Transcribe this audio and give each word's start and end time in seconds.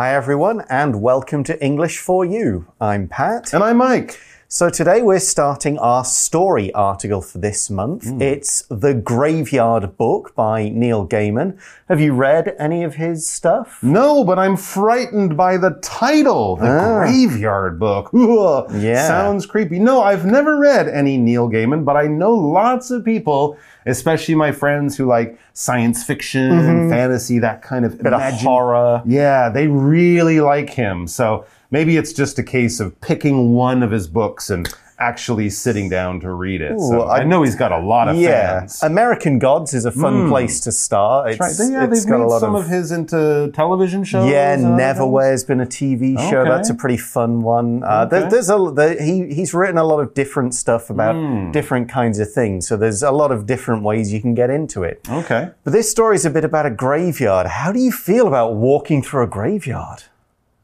Hi, 0.00 0.14
everyone, 0.14 0.62
and 0.70 1.02
welcome 1.02 1.42
to 1.42 1.60
English 1.60 1.98
for 1.98 2.24
You. 2.24 2.68
I'm 2.80 3.08
Pat. 3.08 3.52
And 3.52 3.64
I'm 3.64 3.78
Mike. 3.78 4.20
So, 4.50 4.70
today 4.70 5.02
we're 5.02 5.20
starting 5.20 5.78
our 5.78 6.06
story 6.06 6.72
article 6.72 7.20
for 7.20 7.36
this 7.36 7.68
month. 7.68 8.04
Hmm. 8.04 8.22
It's 8.22 8.62
The 8.70 8.94
Graveyard 8.94 9.98
Book 9.98 10.34
by 10.34 10.70
Neil 10.70 11.06
Gaiman. 11.06 11.58
Have 11.86 12.00
you 12.00 12.14
read 12.14 12.56
any 12.58 12.82
of 12.82 12.94
his 12.94 13.28
stuff? 13.28 13.78
No, 13.82 14.24
but 14.24 14.38
I'm 14.38 14.56
frightened 14.56 15.36
by 15.36 15.58
the 15.58 15.72
title, 15.82 16.56
The 16.56 16.66
ah. 16.66 16.98
Graveyard 17.00 17.78
Book. 17.78 18.08
Yeah. 18.78 19.06
Sounds 19.06 19.44
creepy. 19.44 19.78
No, 19.78 20.00
I've 20.00 20.24
never 20.24 20.56
read 20.56 20.88
any 20.88 21.18
Neil 21.18 21.50
Gaiman, 21.50 21.84
but 21.84 21.96
I 21.96 22.06
know 22.06 22.32
lots 22.32 22.90
of 22.90 23.04
people, 23.04 23.58
especially 23.84 24.34
my 24.34 24.52
friends 24.52 24.96
who 24.96 25.04
like 25.04 25.38
science 25.52 26.04
fiction, 26.04 26.52
and 26.52 26.90
fantasy, 26.90 27.38
that 27.40 27.60
kind 27.60 27.84
of 27.84 27.98
Bit 28.02 28.14
of 28.14 28.22
horror. 28.40 29.02
Yeah, 29.04 29.50
they 29.50 29.66
really 29.66 30.40
like 30.40 30.70
him. 30.70 31.06
So 31.06 31.44
maybe 31.70 31.96
it's 31.96 32.12
just 32.12 32.38
a 32.38 32.42
case 32.42 32.80
of 32.80 33.00
picking 33.00 33.52
one 33.54 33.82
of 33.82 33.90
his 33.90 34.06
books 34.08 34.50
and 34.50 34.68
actually 35.00 35.48
sitting 35.48 35.88
down 35.88 36.18
to 36.18 36.32
read 36.32 36.60
it. 36.60 36.76
so 36.80 37.02
I- 37.02 37.18
I, 37.18 37.22
know 37.24 37.44
he's 37.44 37.54
got 37.54 37.70
a 37.70 37.78
lot 37.78 38.08
of 38.08 38.16
Yeah. 38.16 38.58
fans. 38.60 38.82
American 38.82 39.38
Gods 39.38 39.72
is 39.72 39.84
a 39.84 39.92
fun 39.92 40.28
place 40.28 40.58
to 40.62 40.72
start. 40.72 41.30
It's, 41.30 41.38
Right. 41.38 41.70
Yeah, 41.70 41.84
it's 41.84 42.02
they've 42.04 42.10
got 42.10 42.16
a 42.16 42.18
made 42.18 42.24
lot 42.24 42.40
some 42.40 42.56
of 42.56 42.64
of, 42.64 42.68
his 42.68 42.90
into 42.90 43.52
television 43.54 44.02
shows. 44.02 44.28
Yeah, 44.28 44.56
things. 44.56 44.66
Neverwhere's 44.66 45.44
been 45.44 45.60
a 45.60 45.66
TV 45.66 46.16
show. 46.28 46.40
Okay. 46.40 46.50
That's 46.50 46.68
a 46.68 46.74
pretty 46.74 46.96
fun 46.96 47.42
one. 47.42 47.84
Uh, 47.84 48.06
there- 48.06 48.28
there's 48.28 48.50
a 48.50 48.72
there, 48.74 49.00
he 49.00 49.32
he's 49.32 49.54
written 49.54 49.78
a 49.78 49.84
lot 49.84 50.00
of 50.00 50.14
different 50.14 50.52
stuff 50.56 50.90
about 50.90 51.14
Hmm. 51.14 51.52
different 51.52 51.88
kinds 51.88 52.18
of 52.18 52.32
things. 52.32 52.66
So 52.66 52.76
there's 52.76 53.04
a 53.04 53.12
lot 53.12 53.30
of 53.30 53.46
different 53.46 53.84
ways 53.84 54.12
you 54.12 54.20
can 54.20 54.34
get 54.34 54.50
into 54.50 54.82
it. 54.82 55.00
Okay. 55.08 55.50
But 55.62 55.72
this 55.72 55.88
story 55.88 56.16
is 56.16 56.26
a 56.26 56.30
bit 56.30 56.44
about 56.44 56.66
a 56.66 56.70
graveyard. 56.70 57.46
How 57.46 57.70
do 57.70 57.78
you 57.78 57.92
feel 57.92 58.26
about 58.26 58.56
walking 58.56 59.04
through 59.04 59.22
a 59.22 59.28
graveyard? 59.28 60.02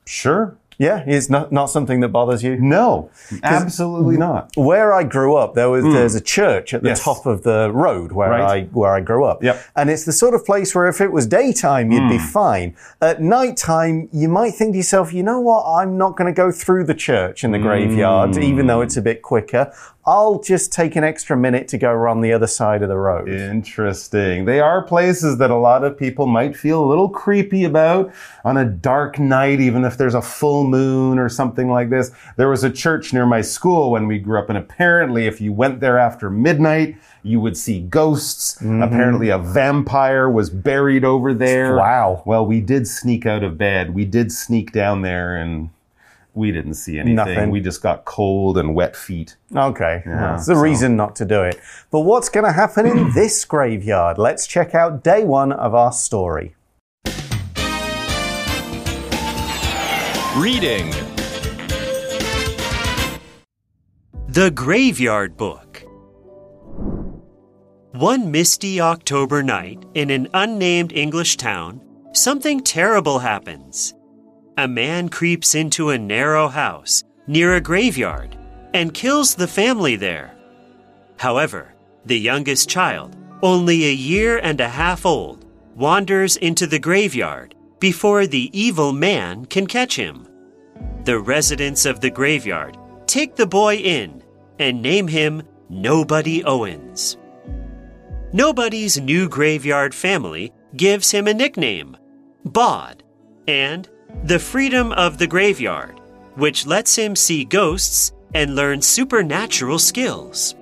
Sure. 0.06 0.56
Yeah, 0.78 1.02
it's 1.06 1.30
not 1.30 1.52
not 1.52 1.66
something 1.70 2.00
that 2.00 2.08
bothers 2.08 2.42
you. 2.42 2.56
No, 2.56 3.10
absolutely 3.42 4.16
not. 4.16 4.50
Where 4.56 4.92
I 4.92 5.04
grew 5.04 5.36
up, 5.36 5.54
there 5.54 5.70
was 5.70 5.84
there's 5.84 6.14
a 6.14 6.20
church 6.20 6.74
at 6.74 6.82
the 6.82 6.88
Hmm. 6.88 6.90
Yes. 6.90 7.04
top 7.04 7.26
of 7.26 7.42
the 7.42 7.70
road 7.72 8.12
where 8.12 8.30
Right. 8.30 8.42
I 8.42 8.68
where 8.72 8.92
I 8.94 9.00
grew 9.00 9.24
up. 9.24 9.42
Yep. 9.42 9.60
And 9.76 9.90
it's 9.90 10.04
the 10.04 10.12
sort 10.12 10.34
of 10.34 10.44
place 10.44 10.74
where 10.74 10.86
if 10.88 11.00
it 11.00 11.12
was 11.12 11.26
daytime, 11.26 11.90
you'd 11.92 12.02
Hmm. 12.04 12.08
be 12.10 12.18
fine. 12.18 12.74
At 13.00 13.22
nighttime, 13.22 14.08
you 14.12 14.28
might 14.28 14.54
think 14.54 14.72
to 14.72 14.76
yourself, 14.78 15.12
you 15.12 15.22
know 15.22 15.40
what, 15.40 15.64
I'm 15.66 15.96
not 15.98 16.16
going 16.16 16.26
to 16.32 16.36
go 16.36 16.50
through 16.50 16.84
the 16.84 16.94
church 16.94 17.44
in 17.44 17.52
the 17.52 17.58
graveyard, 17.58 18.36
even 18.38 18.66
though 18.66 18.80
it's 18.80 18.96
a 18.96 19.02
bit 19.02 19.22
quicker. 19.22 19.70
I'll 20.06 20.40
just 20.40 20.70
take 20.70 20.96
an 20.96 21.04
extra 21.04 21.34
minute 21.34 21.66
to 21.68 21.78
go 21.78 21.90
around 21.90 22.20
the 22.20 22.32
other 22.34 22.46
side 22.46 22.82
of 22.82 22.90
the 22.90 22.96
road. 22.98 23.28
Interesting. 23.28 24.44
They 24.44 24.60
are 24.60 24.82
places 24.82 25.38
that 25.38 25.50
a 25.50 25.56
lot 25.56 25.82
of 25.82 25.98
people 25.98 26.26
might 26.26 26.54
feel 26.54 26.84
a 26.84 26.86
little 26.86 27.08
creepy 27.08 27.64
about 27.64 28.12
on 28.44 28.58
a 28.58 28.66
dark 28.66 29.18
night, 29.18 29.60
even 29.60 29.82
if 29.84 29.96
there's 29.96 30.14
a 30.14 30.20
full 30.20 30.64
moon 30.64 31.18
or 31.18 31.30
something 31.30 31.70
like 31.70 31.88
this. 31.88 32.10
There 32.36 32.50
was 32.50 32.64
a 32.64 32.70
church 32.70 33.14
near 33.14 33.24
my 33.24 33.40
school 33.40 33.90
when 33.90 34.06
we 34.06 34.18
grew 34.18 34.38
up, 34.38 34.50
and 34.50 34.58
apparently, 34.58 35.26
if 35.26 35.40
you 35.40 35.54
went 35.54 35.80
there 35.80 35.98
after 35.98 36.28
midnight, 36.28 36.96
you 37.22 37.40
would 37.40 37.56
see 37.56 37.80
ghosts. 37.80 38.56
Mm-hmm. 38.56 38.82
Apparently, 38.82 39.30
a 39.30 39.38
vampire 39.38 40.28
was 40.28 40.50
buried 40.50 41.04
over 41.04 41.32
there. 41.32 41.76
Wow. 41.76 42.22
Well, 42.26 42.44
we 42.44 42.60
did 42.60 42.86
sneak 42.86 43.24
out 43.24 43.42
of 43.42 43.56
bed. 43.56 43.94
We 43.94 44.04
did 44.04 44.30
sneak 44.30 44.72
down 44.72 45.00
there 45.00 45.34
and 45.34 45.70
we 46.34 46.50
didn't 46.50 46.74
see 46.74 46.98
anything. 46.98 47.14
Nothing. 47.14 47.50
We 47.50 47.60
just 47.60 47.80
got 47.82 48.04
cold 48.04 48.58
and 48.58 48.74
wet 48.74 48.96
feet. 48.96 49.36
Okay, 49.54 50.02
that's 50.04 50.46
the 50.46 50.56
reason 50.56 50.96
not 50.96 51.16
to 51.16 51.24
do 51.24 51.42
it. 51.42 51.60
But 51.90 52.00
what's 52.00 52.28
going 52.28 52.44
to 52.44 52.52
happen 52.52 52.86
in 52.86 53.12
this 53.14 53.44
graveyard? 53.44 54.18
Let's 54.18 54.46
check 54.46 54.74
out 54.74 55.04
day 55.04 55.24
one 55.24 55.52
of 55.52 55.74
our 55.74 55.92
story. 55.92 56.56
Reading 60.36 60.90
The 64.26 64.50
Graveyard 64.52 65.36
Book. 65.36 65.82
One 67.92 68.32
misty 68.32 68.80
October 68.80 69.44
night 69.44 69.84
in 69.94 70.10
an 70.10 70.26
unnamed 70.34 70.92
English 70.92 71.36
town, 71.36 71.80
something 72.12 72.60
terrible 72.60 73.20
happens. 73.20 73.94
A 74.56 74.68
man 74.68 75.08
creeps 75.08 75.56
into 75.56 75.90
a 75.90 75.98
narrow 75.98 76.46
house 76.46 77.02
near 77.26 77.54
a 77.54 77.60
graveyard 77.60 78.36
and 78.72 78.94
kills 78.94 79.34
the 79.34 79.48
family 79.48 79.96
there. 79.96 80.36
However, 81.18 81.74
the 82.04 82.18
youngest 82.18 82.68
child, 82.68 83.16
only 83.42 83.84
a 83.84 83.92
year 83.92 84.38
and 84.38 84.60
a 84.60 84.68
half 84.68 85.04
old, 85.04 85.44
wanders 85.74 86.36
into 86.36 86.68
the 86.68 86.78
graveyard 86.78 87.56
before 87.80 88.28
the 88.28 88.48
evil 88.58 88.92
man 88.92 89.44
can 89.46 89.66
catch 89.66 89.96
him. 89.96 90.28
The 91.02 91.18
residents 91.18 91.84
of 91.84 92.00
the 92.00 92.10
graveyard 92.10 92.78
take 93.06 93.34
the 93.34 93.46
boy 93.46 93.76
in 93.76 94.22
and 94.60 94.80
name 94.80 95.08
him 95.08 95.42
Nobody 95.68 96.44
Owens. 96.44 97.16
Nobody's 98.32 99.00
new 99.00 99.28
graveyard 99.28 99.94
family 99.94 100.52
gives 100.76 101.10
him 101.10 101.26
a 101.26 101.34
nickname, 101.34 101.96
Bod, 102.44 103.02
and 103.48 103.88
the 104.22 104.38
freedom 104.38 104.92
of 104.92 105.18
the 105.18 105.26
graveyard, 105.26 106.00
which 106.36 106.66
lets 106.66 106.96
him 106.96 107.16
see 107.16 107.44
ghosts 107.44 108.12
and 108.34 108.54
learn 108.54 108.82
supernatural 108.82 109.78
skills. 109.78 110.54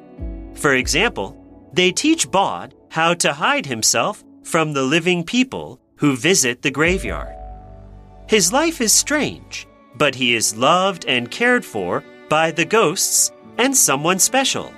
For 0.54 0.74
example, 0.74 1.36
they 1.72 1.92
teach 1.92 2.30
Bod 2.30 2.74
how 2.90 3.14
to 3.14 3.32
hide 3.32 3.66
himself 3.66 4.22
from 4.42 4.72
the 4.72 4.82
living 4.82 5.24
people 5.24 5.80
who 5.96 6.16
visit 6.16 6.62
the 6.62 6.70
graveyard. 6.70 7.34
His 8.28 8.52
life 8.52 8.80
is 8.80 8.92
strange, 8.92 9.66
but 9.96 10.14
he 10.14 10.34
is 10.34 10.56
loved 10.56 11.04
and 11.06 11.30
cared 11.30 11.64
for 11.64 12.04
by 12.28 12.50
the 12.50 12.64
ghosts 12.64 13.32
and 13.58 13.76
someone 13.76 14.18
special. 14.18 14.72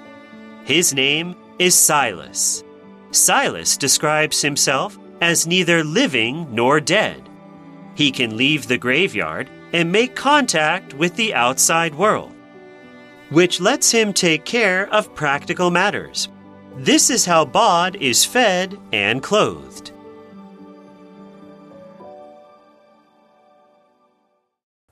His 0.65 0.95
name 0.95 1.37
is 1.59 1.75
Silas. 1.75 2.65
Silas 3.11 3.77
describes 3.77 4.43
himself 4.43 4.99
as 5.21 5.47
neither 5.47 5.85
living 5.85 6.53
nor 6.55 6.81
dead. 6.81 7.29
He 7.95 8.11
can 8.11 8.37
leave 8.37 8.67
the 8.67 8.79
graveyard 8.79 9.49
and 9.73 9.91
make 9.91 10.15
contact 10.15 10.95
with 10.95 11.17
the 11.17 11.35
outside 11.35 11.95
world, 11.95 12.33
which 13.31 13.61
lets 13.61 13.91
him 13.91 14.13
take 14.13 14.45
care 14.45 14.89
of 14.93 15.15
practical 15.15 15.71
matters. 15.71 16.29
This 16.77 17.09
is 17.09 17.25
how 17.25 17.45
Bod 17.45 17.97
is 17.97 18.25
fed 18.25 18.79
and 18.93 19.23
clothed. 19.23 19.93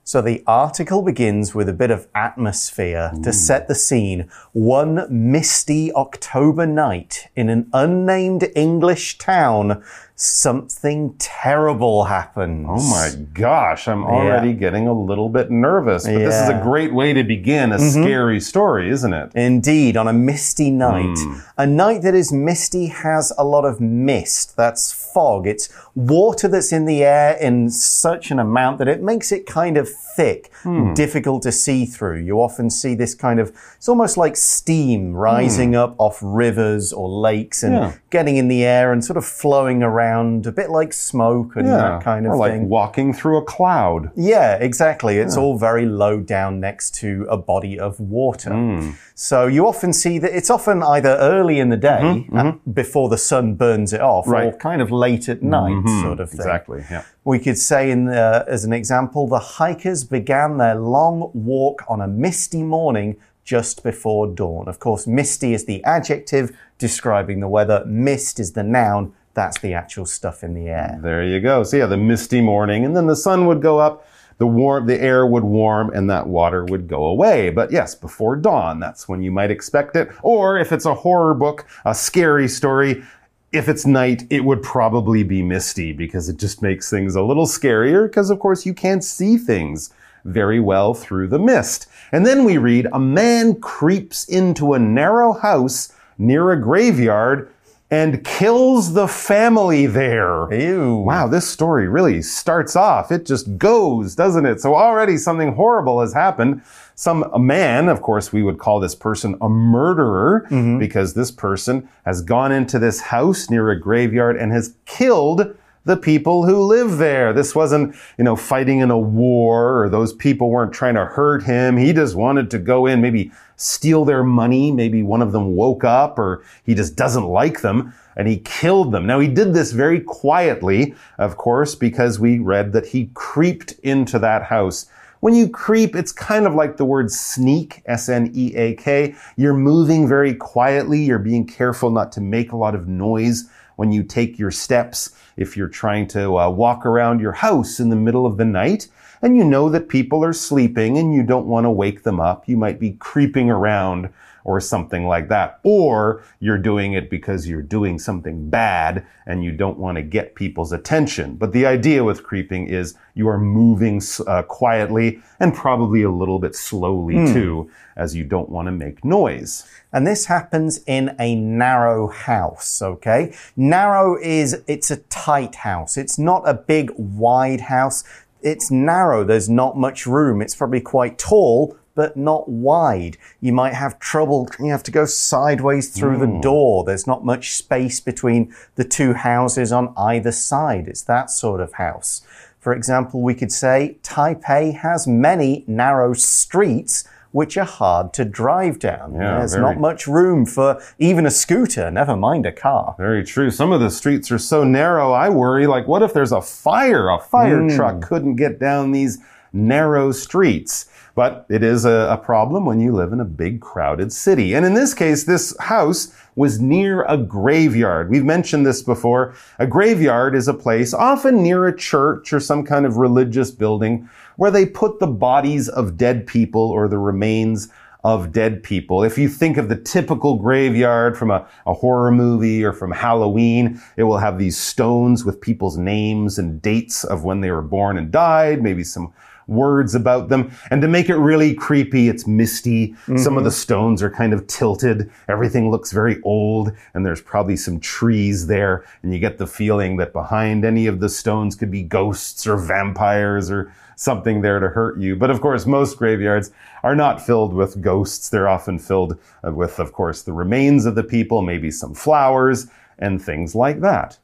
So 0.05 0.21
the 0.21 0.43
article 0.45 1.01
begins 1.01 1.55
with 1.55 1.67
a 1.67 1.73
bit 1.73 1.89
of 1.89 2.07
atmosphere 2.13 3.11
to 3.23 3.29
mm. 3.29 3.33
set 3.33 3.67
the 3.67 3.73
scene. 3.73 4.29
One 4.51 5.07
misty 5.09 5.91
October 5.93 6.67
night 6.67 7.29
in 7.35 7.49
an 7.49 7.69
unnamed 7.73 8.47
English 8.55 9.17
town, 9.17 9.83
something 10.15 11.15
terrible 11.17 12.05
happens. 12.05 12.67
Oh 12.69 12.89
my 12.89 13.25
gosh, 13.33 13.87
I'm 13.87 14.03
already 14.03 14.53
getting 14.53 14.87
a 14.87 14.93
little 14.93 15.29
bit 15.29 15.49
nervous. 15.49 16.05
But 16.05 16.19
this 16.19 16.35
is 16.35 16.49
a 16.49 16.61
great 16.61 16.93
way 16.93 17.13
to 17.13 17.23
begin 17.23 17.71
a 17.71 17.77
mm-hmm. 17.77 18.03
scary 18.03 18.39
story, 18.39 18.89
isn't 18.89 19.13
it? 19.13 19.31
Indeed, 19.35 19.97
on 19.97 20.07
a 20.07 20.13
misty 20.13 20.69
night. 20.69 21.17
Hmm. 21.17 21.39
A 21.57 21.65
night 21.65 22.03
that 22.03 22.13
is 22.13 22.31
misty 22.31 22.87
has 22.87 23.33
a 23.37 23.43
lot 23.43 23.65
of 23.65 23.81
mist. 23.81 24.55
That's 24.55 24.91
fog. 24.91 25.47
It's 25.47 25.69
water 25.95 26.47
that's 26.47 26.71
in 26.71 26.85
the 26.85 27.03
air 27.03 27.37
in 27.37 27.69
such 27.69 28.31
an 28.31 28.39
amount 28.39 28.79
that 28.79 28.87
it 28.87 29.01
makes 29.01 29.31
it 29.31 29.45
kind 29.45 29.77
of 29.77 29.89
thick, 29.89 30.51
hmm. 30.61 30.93
difficult 30.93 31.43
to 31.43 31.51
see 31.51 31.85
through. 31.85 32.19
You 32.19 32.39
often 32.39 32.69
see 32.69 32.95
this 32.95 33.15
kind 33.15 33.39
of, 33.39 33.55
it's 33.75 33.89
almost 33.89 34.17
like 34.17 34.35
steam 34.35 35.13
rising 35.13 35.69
hmm. 35.69 35.79
up 35.79 35.95
off 35.97 36.19
rivers 36.21 36.93
or 36.93 37.09
lakes 37.09 37.63
and 37.63 37.73
Yeah. 37.73 37.93
getting 38.09 38.37
in 38.37 38.47
the 38.47 38.63
air 38.63 38.91
and 38.91 39.03
sort 39.03 39.17
of 39.17 39.25
flowing 39.25 39.81
around, 39.83 40.02
a 40.03 40.51
bit 40.51 40.69
like 40.69 40.93
smoke 40.93 41.55
and 41.55 41.67
that 41.67 42.03
kind 42.03 42.25
of 42.25 42.33
or 42.33 42.37
like 42.37 42.51
thing. 42.53 42.69
walking 42.69 43.13
through 43.13 43.37
a 43.37 43.43
cloud. 43.43 44.11
Yeah, 44.15 44.55
exactly. 44.55 45.17
It's 45.17 45.37
all 45.37 45.57
very 45.57 45.85
low 45.85 46.19
down 46.19 46.59
next 46.59 46.95
to 46.95 47.25
a 47.29 47.37
body 47.37 47.79
of 47.79 47.99
water. 47.99 48.93
So 49.15 49.47
you 49.47 49.67
often 49.67 49.93
see 49.93 50.19
that 50.19 50.35
it's 50.35 50.49
often 50.49 50.81
either 50.83 51.15
early 51.19 51.59
in 51.59 51.69
the 51.69 51.77
day 51.77 52.27
uh, 52.33 52.53
before 52.73 53.09
the 53.09 53.17
sun 53.17 53.55
burns 53.55 53.93
it 53.93 54.01
off 54.01 54.27
or 54.27 54.31
Right. 54.31 54.59
kind 54.59 54.81
of 54.81 54.91
late 54.91 55.29
at 55.29 55.41
night 55.43 55.87
sort 56.01 56.19
of 56.19 56.29
thing. 56.29 56.39
Exactly. 56.39 56.83
Yeah. 56.89 57.03
We 57.23 57.39
could 57.39 57.57
say, 57.57 57.91
in 57.91 58.09
uh, 58.09 58.43
as 58.47 58.65
an 58.65 58.73
example, 58.73 59.27
the 59.27 59.39
hikers 59.39 60.03
began 60.03 60.57
their 60.57 60.75
long 60.75 61.31
walk 61.33 61.83
on 61.87 62.01
a 62.01 62.07
misty 62.07 62.63
morning 62.63 63.15
just 63.45 63.83
before 63.83 64.27
dawn. 64.27 64.67
Of 64.67 64.79
course, 64.79 65.05
misty 65.05 65.53
is 65.53 65.65
the 65.65 65.83
adjective 65.83 66.55
describing 66.77 67.39
the 67.39 67.47
weather, 67.47 67.83
mist 67.85 68.39
is 68.39 68.53
the 68.53 68.63
noun. 68.63 69.13
That's 69.33 69.59
the 69.59 69.73
actual 69.73 70.05
stuff 70.05 70.43
in 70.43 70.53
the 70.53 70.67
air. 70.67 70.99
There 71.01 71.23
you 71.23 71.39
go. 71.39 71.63
So 71.63 71.77
yeah, 71.77 71.87
the 71.87 71.97
misty 71.97 72.41
morning, 72.41 72.85
and 72.85 72.95
then 72.95 73.07
the 73.07 73.15
sun 73.15 73.47
would 73.47 73.61
go 73.61 73.79
up, 73.79 74.07
the 74.37 74.47
warm, 74.47 74.85
the 74.85 75.01
air 75.01 75.25
would 75.25 75.43
warm, 75.43 75.91
and 75.93 76.09
that 76.09 76.27
water 76.27 76.65
would 76.65 76.87
go 76.87 77.05
away. 77.05 77.49
But 77.49 77.71
yes, 77.71 77.95
before 77.95 78.35
dawn, 78.35 78.79
that's 78.79 79.07
when 79.07 79.23
you 79.23 79.31
might 79.31 79.51
expect 79.51 79.95
it. 79.95 80.11
Or 80.21 80.57
if 80.57 80.71
it's 80.71 80.85
a 80.85 80.93
horror 80.93 81.33
book, 81.33 81.65
a 81.85 81.95
scary 81.95 82.47
story, 82.47 83.03
if 83.51 83.69
it's 83.69 83.85
night, 83.85 84.23
it 84.29 84.43
would 84.43 84.63
probably 84.63 85.23
be 85.23 85.43
misty 85.43 85.93
because 85.93 86.27
it 86.27 86.37
just 86.37 86.61
makes 86.61 86.89
things 86.89 87.15
a 87.15 87.21
little 87.21 87.45
scarier 87.45 88.07
because, 88.07 88.31
of 88.31 88.39
course, 88.39 88.65
you 88.65 88.73
can't 88.73 89.03
see 89.03 89.37
things 89.37 89.91
very 90.25 90.59
well 90.59 90.93
through 90.93 91.27
the 91.27 91.37
mist. 91.37 91.87
And 92.11 92.25
then 92.25 92.45
we 92.45 92.57
read, 92.57 92.87
a 92.91 92.99
man 92.99 93.59
creeps 93.59 94.25
into 94.25 94.73
a 94.73 94.79
narrow 94.79 95.33
house 95.33 95.93
near 96.17 96.51
a 96.51 96.59
graveyard 96.59 97.52
and 97.93 98.23
kills 98.23 98.93
the 98.93 99.07
family 99.07 99.85
there. 99.85 100.51
Ew. 100.51 100.95
Wow, 100.95 101.27
this 101.27 101.47
story 101.47 101.87
really 101.87 102.23
starts 102.23 102.75
off. 102.75 103.11
It 103.11 103.23
just 103.23 103.59
goes, 103.59 104.15
doesn't 104.15 104.47
it? 104.47 104.59
So 104.59 104.73
already 104.73 105.15
something 105.15 105.53
horrible 105.53 106.01
has 106.01 106.11
happened. 106.11 106.63
Some 106.95 107.21
a 107.31 107.37
man, 107.37 107.89
of 107.89 108.01
course, 108.01 108.33
we 108.33 108.41
would 108.41 108.57
call 108.57 108.79
this 108.79 108.95
person 108.95 109.37
a 109.41 109.47
murderer 109.47 110.47
mm-hmm. 110.49 110.79
because 110.79 111.13
this 111.13 111.29
person 111.29 111.87
has 112.03 112.23
gone 112.23 112.51
into 112.51 112.79
this 112.79 112.99
house 112.99 113.51
near 113.51 113.69
a 113.69 113.79
graveyard 113.79 114.37
and 114.37 114.51
has 114.51 114.73
killed 114.87 115.55
the 115.85 115.97
people 115.97 116.45
who 116.45 116.63
live 116.63 116.97
there. 116.97 117.33
This 117.33 117.53
wasn't, 117.53 117.95
you 118.17 118.23
know, 118.23 118.35
fighting 118.35 118.79
in 118.79 118.89
a 118.89 118.97
war 118.97 119.83
or 119.83 119.89
those 119.89 120.13
people 120.13 120.49
weren't 120.49 120.73
trying 120.73 120.95
to 120.95 121.05
hurt 121.05 121.43
him. 121.43 121.77
He 121.77 121.91
just 121.91 122.15
wanted 122.15 122.49
to 122.51 122.59
go 122.59 122.85
in, 122.85 123.01
maybe 123.01 123.31
steal 123.57 124.05
their 124.05 124.23
money. 124.23 124.71
Maybe 124.71 125.03
one 125.03 125.21
of 125.21 125.31
them 125.31 125.55
woke 125.55 125.83
up 125.83 126.17
or 126.17 126.43
he 126.65 126.73
just 126.73 126.95
doesn't 126.95 127.25
like 127.25 127.61
them 127.61 127.93
and 128.15 128.27
he 128.27 128.37
killed 128.37 128.91
them. 128.91 129.05
Now 129.05 129.19
he 129.19 129.27
did 129.27 129.53
this 129.53 129.71
very 129.71 129.99
quietly, 129.99 130.95
of 131.17 131.37
course, 131.37 131.75
because 131.75 132.19
we 132.19 132.39
read 132.39 132.71
that 132.73 132.87
he 132.87 133.09
creeped 133.13 133.73
into 133.83 134.19
that 134.19 134.43
house. 134.43 134.87
When 135.19 135.33
you 135.33 135.47
creep, 135.47 135.95
it's 135.95 136.11
kind 136.11 136.45
of 136.45 136.53
like 136.53 136.75
the 136.75 136.83
word 136.83 137.09
sneak, 137.09 137.81
S-N-E-A-K. 137.85 139.15
You're 139.37 139.53
moving 139.53 140.05
very 140.05 140.33
quietly. 140.33 141.01
You're 141.01 141.17
being 141.17 141.47
careful 141.47 141.91
not 141.91 142.11
to 142.13 142.21
make 142.21 142.51
a 142.51 142.57
lot 142.57 142.75
of 142.75 142.89
noise 142.89 143.49
when 143.75 143.91
you 143.91 144.03
take 144.03 144.39
your 144.39 144.51
steps. 144.51 145.11
If 145.37 145.57
you're 145.57 145.67
trying 145.67 146.07
to 146.09 146.37
uh, 146.37 146.49
walk 146.49 146.85
around 146.85 147.19
your 147.19 147.31
house 147.31 147.79
in 147.79 147.89
the 147.89 147.95
middle 147.95 148.25
of 148.25 148.37
the 148.37 148.45
night 148.45 148.87
and 149.21 149.37
you 149.37 149.43
know 149.43 149.69
that 149.69 149.89
people 149.89 150.23
are 150.23 150.33
sleeping 150.33 150.97
and 150.97 151.13
you 151.13 151.23
don't 151.23 151.47
want 151.47 151.65
to 151.65 151.71
wake 151.71 152.03
them 152.03 152.19
up, 152.19 152.47
you 152.47 152.57
might 152.57 152.79
be 152.79 152.91
creeping 152.91 153.49
around 153.49 154.09
or 154.45 154.59
something 154.59 155.07
like 155.07 155.29
that. 155.29 155.59
Or 155.63 156.23
you're 156.39 156.57
doing 156.57 156.93
it 156.93 157.09
because 157.09 157.47
you're 157.47 157.61
doing 157.61 157.99
something 157.99 158.49
bad 158.49 159.05
and 159.25 159.43
you 159.43 159.51
don't 159.51 159.79
want 159.79 159.97
to 159.97 160.01
get 160.01 160.35
people's 160.35 160.71
attention. 160.71 161.35
But 161.35 161.53
the 161.53 161.65
idea 161.65 162.03
with 162.03 162.23
creeping 162.23 162.67
is 162.67 162.95
you 163.13 163.27
are 163.29 163.39
moving 163.39 164.01
uh, 164.27 164.43
quietly 164.43 165.21
and 165.39 165.53
probably 165.53 166.03
a 166.03 166.11
little 166.11 166.39
bit 166.39 166.55
slowly 166.55 167.15
too, 167.33 167.69
as 167.95 168.15
you 168.15 168.23
don't 168.23 168.49
want 168.49 168.67
to 168.67 168.71
make 168.71 169.05
noise. 169.05 169.65
And 169.91 170.07
this 170.07 170.25
happens 170.25 170.81
in 170.87 171.15
a 171.19 171.35
narrow 171.35 172.07
house, 172.07 172.81
okay? 172.81 173.35
Narrow 173.55 174.17
is, 174.19 174.61
it's 174.67 174.89
a 174.89 174.97
tight 174.97 175.55
house. 175.55 175.97
It's 175.97 176.17
not 176.17 176.47
a 176.47 176.53
big, 176.53 176.91
wide 176.97 177.61
house. 177.61 178.03
It's 178.41 178.71
narrow. 178.71 179.23
There's 179.23 179.49
not 179.49 179.77
much 179.77 180.05
room. 180.05 180.41
It's 180.41 180.55
probably 180.55 180.81
quite 180.81 181.17
tall, 181.17 181.77
but 181.95 182.17
not 182.17 182.49
wide. 182.49 183.17
You 183.39 183.53
might 183.53 183.73
have 183.73 183.99
trouble. 183.99 184.49
You 184.59 184.71
have 184.71 184.83
to 184.83 184.91
go 184.91 185.05
sideways 185.05 185.89
through 185.89 186.17
the 186.17 186.27
hmm. 186.27 186.41
door. 186.41 186.83
There's 186.83 187.07
not 187.07 187.25
much 187.25 187.53
space 187.53 187.99
between 187.99 188.53
the 188.75 188.83
two 188.83 189.13
houses 189.13 189.71
on 189.71 189.93
either 189.97 190.31
side. 190.31 190.87
It's 190.87 191.03
that 191.03 191.29
sort 191.29 191.61
of 191.61 191.73
house. 191.73 192.21
For 192.59 192.73
example, 192.73 193.21
we 193.21 193.35
could 193.35 193.51
say 193.51 193.97
Taipei 194.03 194.73
has 194.75 195.05
many 195.05 195.63
narrow 195.67 196.13
streets 196.13 197.03
which 197.33 197.57
are 197.57 197.65
hard 197.65 198.13
to 198.13 198.23
drive 198.23 198.77
down. 198.79 199.15
Yeah, 199.15 199.39
There's 199.39 199.53
very- 199.53 199.65
not 199.65 199.79
much 199.79 200.07
room 200.07 200.45
for 200.45 200.79
even 200.99 201.25
a 201.25 201.31
scooter, 201.31 201.89
never 201.89 202.15
mind 202.15 202.45
a 202.45 202.51
car. 202.51 202.95
Very 202.97 203.23
true. 203.23 203.49
Some 203.49 203.71
of 203.71 203.81
the 203.81 203.89
streets 203.89 204.31
are 204.31 204.37
so 204.37 204.63
narrow, 204.63 205.11
I 205.11 205.29
worry, 205.29 205.65
like, 205.65 205.87
what 205.87 206.03
if 206.03 206.13
there's 206.13 206.31
a 206.31 206.41
fire? 206.41 207.09
A 207.09 207.19
fire 207.19 207.61
hmm. 207.61 207.75
truck 207.75 208.01
couldn't 208.01 208.35
get 208.35 208.59
down 208.59 208.91
these 208.91 209.17
narrow 209.51 210.11
streets. 210.11 210.85
But 211.15 211.45
it 211.47 211.61
is 211.61 211.85
a, 211.85 212.07
a 212.11 212.17
problem 212.17 212.65
when 212.65 212.79
you 212.79 212.91
live 212.91 213.13
in 213.13 213.19
a 213.19 213.25
big 213.25 213.61
crowded 213.61 214.11
city. 214.11 214.55
And 214.55 214.65
in 214.65 214.73
this 214.73 214.95
case, 214.95 215.25
this 215.25 215.55
house 215.59 216.11
was 216.35 216.59
near 216.59 217.03
a 217.03 217.17
graveyard. 217.17 218.09
We've 218.09 218.25
mentioned 218.25 218.65
this 218.65 218.81
before. 218.81 219.35
A 219.59 219.67
graveyard 219.67 220.35
is 220.35 220.47
a 220.47 220.55
place, 220.55 220.91
often 220.91 221.43
near 221.43 221.67
a 221.67 221.77
church 221.77 222.33
or 222.33 222.39
some 222.39 222.65
kind 222.65 222.85
of 222.85 222.97
religious 222.97 223.51
building, 223.51 224.09
where 224.37 224.49
they 224.49 224.65
put 224.65 224.99
the 224.99 225.07
bodies 225.07 225.69
of 225.69 225.97
dead 225.97 226.25
people 226.25 226.71
or 226.71 226.87
the 226.87 226.97
remains 226.97 227.69
of 228.03 228.33
dead 228.33 228.63
people. 228.63 229.03
If 229.03 229.17
you 229.17 229.29
think 229.29 229.57
of 229.57 229.69
the 229.69 229.77
typical 229.77 230.35
graveyard 230.37 231.17
from 231.17 231.31
a, 231.31 231.47
a 231.65 231.73
horror 231.73 232.11
movie 232.11 232.63
or 232.63 232.73
from 232.73 232.91
Halloween, 232.91 233.81
it 233.95 234.03
will 234.03 234.17
have 234.17 234.37
these 234.37 234.57
stones 234.57 235.23
with 235.23 235.39
people's 235.39 235.77
names 235.77 236.37
and 236.37 236.61
dates 236.61 237.03
of 237.05 237.23
when 237.23 237.39
they 237.39 237.51
were 237.51 237.61
born 237.61 237.97
and 237.97 238.11
died, 238.11 238.61
maybe 238.61 238.83
some 238.83 239.13
words 239.47 239.95
about 239.95 240.29
them. 240.29 240.51
And 240.71 240.81
to 240.81 240.87
make 240.87 241.09
it 241.09 241.17
really 241.17 241.53
creepy, 241.53 242.09
it's 242.09 242.27
misty. 242.27 242.95
Some 243.17 243.37
of 243.37 243.43
the 243.43 243.51
stones 243.51 244.01
are 244.01 244.09
kind 244.09 244.33
of 244.33 244.47
tilted. 244.47 245.11
Everything 245.27 245.71
looks 245.71 245.91
very 245.91 246.21
old 246.23 246.71
and 246.93 247.05
there's 247.05 247.21
probably 247.21 247.55
some 247.55 247.79
trees 247.79 248.47
there. 248.47 248.85
And 249.01 249.13
you 249.13 249.19
get 249.19 249.37
the 249.37 249.47
feeling 249.47 249.97
that 249.97 250.13
behind 250.13 250.65
any 250.65 250.87
of 250.87 250.99
the 250.99 251.09
stones 251.09 251.55
could 251.55 251.71
be 251.71 251.83
ghosts 251.83 252.47
or 252.47 252.57
vampires 252.57 253.51
or 253.51 253.73
something 253.95 254.41
there 254.41 254.59
to 254.59 254.69
hurt 254.69 254.97
you. 254.99 255.15
But 255.15 255.29
of 255.29 255.41
course, 255.41 255.65
most 255.65 255.97
graveyards 255.97 256.51
are 256.83 256.95
not 256.95 257.21
filled 257.21 257.53
with 257.53 257.81
ghosts. 257.81 258.29
They're 258.29 258.49
often 258.49 258.79
filled 258.79 259.17
uh, 259.45 259.51
with, 259.51 259.79
of 259.79 259.93
course, 259.93 260.23
the 260.23 260.33
remains 260.33 260.85
of 260.85 260.95
the 260.95 261.03
people, 261.03 261.41
maybe 261.41 261.71
some 261.71 261.93
flowers 261.93 262.67
and 262.99 263.21
things 263.21 263.55
like 263.55 263.81
that. 263.81 264.17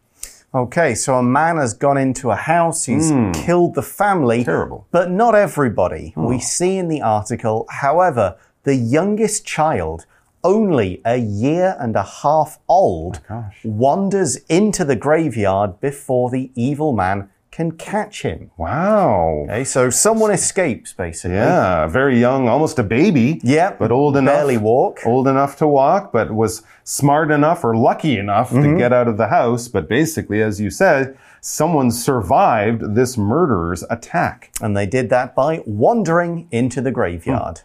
Okay, 0.53 0.95
so 0.95 1.15
a 1.15 1.23
man 1.23 1.57
has 1.57 1.73
gone 1.75 1.97
into 1.97 2.31
a 2.31 2.35
house, 2.35 2.85
he's 2.85 3.11
hmm. 3.11 3.31
killed 3.31 3.75
the 3.75 3.83
family. 3.83 4.43
Terrible. 4.43 4.87
But 4.91 5.11
not 5.11 5.35
everybody. 5.35 6.09
Hmm. 6.15 6.25
We 6.25 6.39
see 6.39 6.77
in 6.77 6.87
the 6.87 7.01
article, 7.01 7.67
however, 7.69 8.35
the 8.63 8.75
youngest 8.75 9.45
child, 9.45 10.05
only 10.43 11.01
a 11.05 11.17
year 11.17 11.75
and 11.79 11.95
a 11.95 12.03
half 12.03 12.59
old, 12.67 13.21
wanders 13.63 14.37
into 14.47 14.83
the 14.83 14.95
graveyard 14.95 15.79
before 15.79 16.29
the 16.29 16.51
evil 16.55 16.93
man 16.93 17.29
can 17.59 17.71
catch 17.73 18.21
him. 18.21 18.51
Wow. 18.55 19.43
Okay, 19.43 19.65
so 19.65 19.89
someone 19.89 20.31
escapes, 20.31 20.93
basically. 20.93 21.35
Yeah, 21.35 21.87
very 21.87 22.17
young, 22.17 22.47
almost 22.47 22.79
a 22.79 22.83
baby. 22.83 23.41
Yeah, 23.43 23.75
but 23.77 23.91
old 23.91 24.15
enough. 24.15 24.33
barely 24.33 24.55
walk. 24.55 25.01
Old 25.05 25.27
enough 25.27 25.57
to 25.57 25.67
walk, 25.67 26.13
but 26.13 26.31
was 26.31 26.63
smart 26.85 27.31
enough 27.31 27.65
or 27.65 27.75
lucky 27.75 28.17
enough 28.17 28.49
Mm-hmm. 28.51 28.71
to 28.71 28.77
get 28.77 28.93
out 28.93 29.09
of 29.09 29.17
the 29.17 29.27
house. 29.27 29.67
But 29.67 29.89
basically, 29.89 30.41
as 30.41 30.61
you 30.61 30.69
said, 30.69 31.17
someone 31.41 31.91
survived 31.91 32.95
this 32.95 33.17
murderer's 33.17 33.83
attack. 33.89 34.51
And 34.61 34.77
they 34.77 34.85
did 34.85 35.09
that 35.09 35.35
by 35.35 35.61
wandering 35.65 36.47
into 36.51 36.79
the 36.79 36.91
graveyard. 36.91 37.61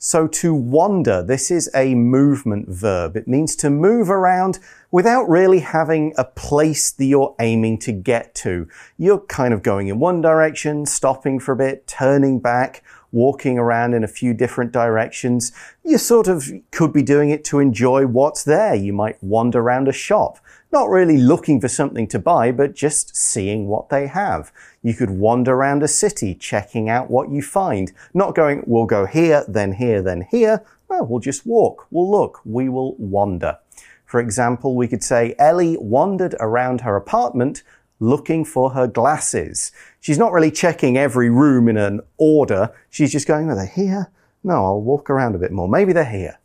So 0.00 0.28
to 0.28 0.54
wander, 0.54 1.24
this 1.24 1.50
is 1.50 1.68
a 1.74 1.96
movement 1.96 2.68
verb. 2.68 3.16
It 3.16 3.26
means 3.26 3.56
to 3.56 3.68
move 3.68 4.10
around 4.10 4.60
without 4.92 5.28
really 5.28 5.58
having 5.58 6.14
a 6.16 6.24
place 6.24 6.92
that 6.92 7.04
you're 7.04 7.34
aiming 7.40 7.78
to 7.78 7.90
get 7.90 8.32
to. 8.36 8.68
You're 8.96 9.20
kind 9.20 9.52
of 9.52 9.64
going 9.64 9.88
in 9.88 9.98
one 9.98 10.20
direction, 10.20 10.86
stopping 10.86 11.40
for 11.40 11.50
a 11.50 11.56
bit, 11.56 11.88
turning 11.88 12.38
back, 12.38 12.84
walking 13.12 13.58
around 13.58 13.94
in 13.94 14.04
a 14.04 14.08
few 14.08 14.34
different 14.34 14.72
directions. 14.72 15.52
You 15.84 15.98
sort 15.98 16.28
of 16.28 16.50
could 16.70 16.92
be 16.92 17.02
doing 17.02 17.30
it 17.30 17.44
to 17.44 17.58
enjoy 17.58 18.06
what's 18.06 18.44
there. 18.44 18.74
You 18.74 18.92
might 18.92 19.22
wander 19.22 19.60
around 19.60 19.88
a 19.88 19.92
shop, 19.92 20.38
not 20.70 20.90
really 20.90 21.16
looking 21.16 21.60
for 21.60 21.68
something 21.68 22.06
to 22.08 22.18
buy, 22.18 22.52
but 22.52 22.74
just 22.74 23.16
seeing 23.16 23.66
what 23.66 23.88
they 23.88 24.06
have. 24.06 24.52
You 24.82 24.94
could 24.94 25.10
wander 25.10 25.54
around 25.54 25.82
a 25.82 25.88
city, 25.88 26.34
checking 26.34 26.88
out 26.88 27.10
what 27.10 27.30
you 27.30 27.42
find, 27.42 27.92
not 28.12 28.34
going, 28.34 28.62
we'll 28.66 28.86
go 28.86 29.06
here, 29.06 29.44
then 29.48 29.72
here, 29.72 30.02
then 30.02 30.26
here. 30.30 30.64
No, 30.90 31.02
we'll 31.02 31.20
just 31.20 31.46
walk, 31.46 31.86
we'll 31.90 32.10
look, 32.10 32.40
we 32.44 32.68
will 32.68 32.94
wander. 32.96 33.58
For 34.04 34.20
example, 34.20 34.74
we 34.74 34.88
could 34.88 35.04
say 35.04 35.34
Ellie 35.38 35.76
wandered 35.78 36.34
around 36.40 36.80
her 36.80 36.96
apartment 36.96 37.62
looking 38.00 38.44
for 38.44 38.70
her 38.70 38.86
glasses. 38.86 39.72
She's 40.00 40.18
not 40.18 40.32
really 40.32 40.50
checking 40.50 40.96
every 40.96 41.30
room 41.30 41.68
in 41.68 41.76
an 41.76 42.00
order. 42.16 42.70
She's 42.90 43.12
just 43.12 43.26
going, 43.26 43.50
are 43.50 43.56
they 43.56 43.66
here? 43.66 44.10
No, 44.44 44.64
I'll 44.64 44.80
walk 44.80 45.10
around 45.10 45.34
a 45.34 45.38
bit 45.38 45.52
more. 45.52 45.68
Maybe 45.68 45.92
they're 45.92 46.04
here. 46.04 46.38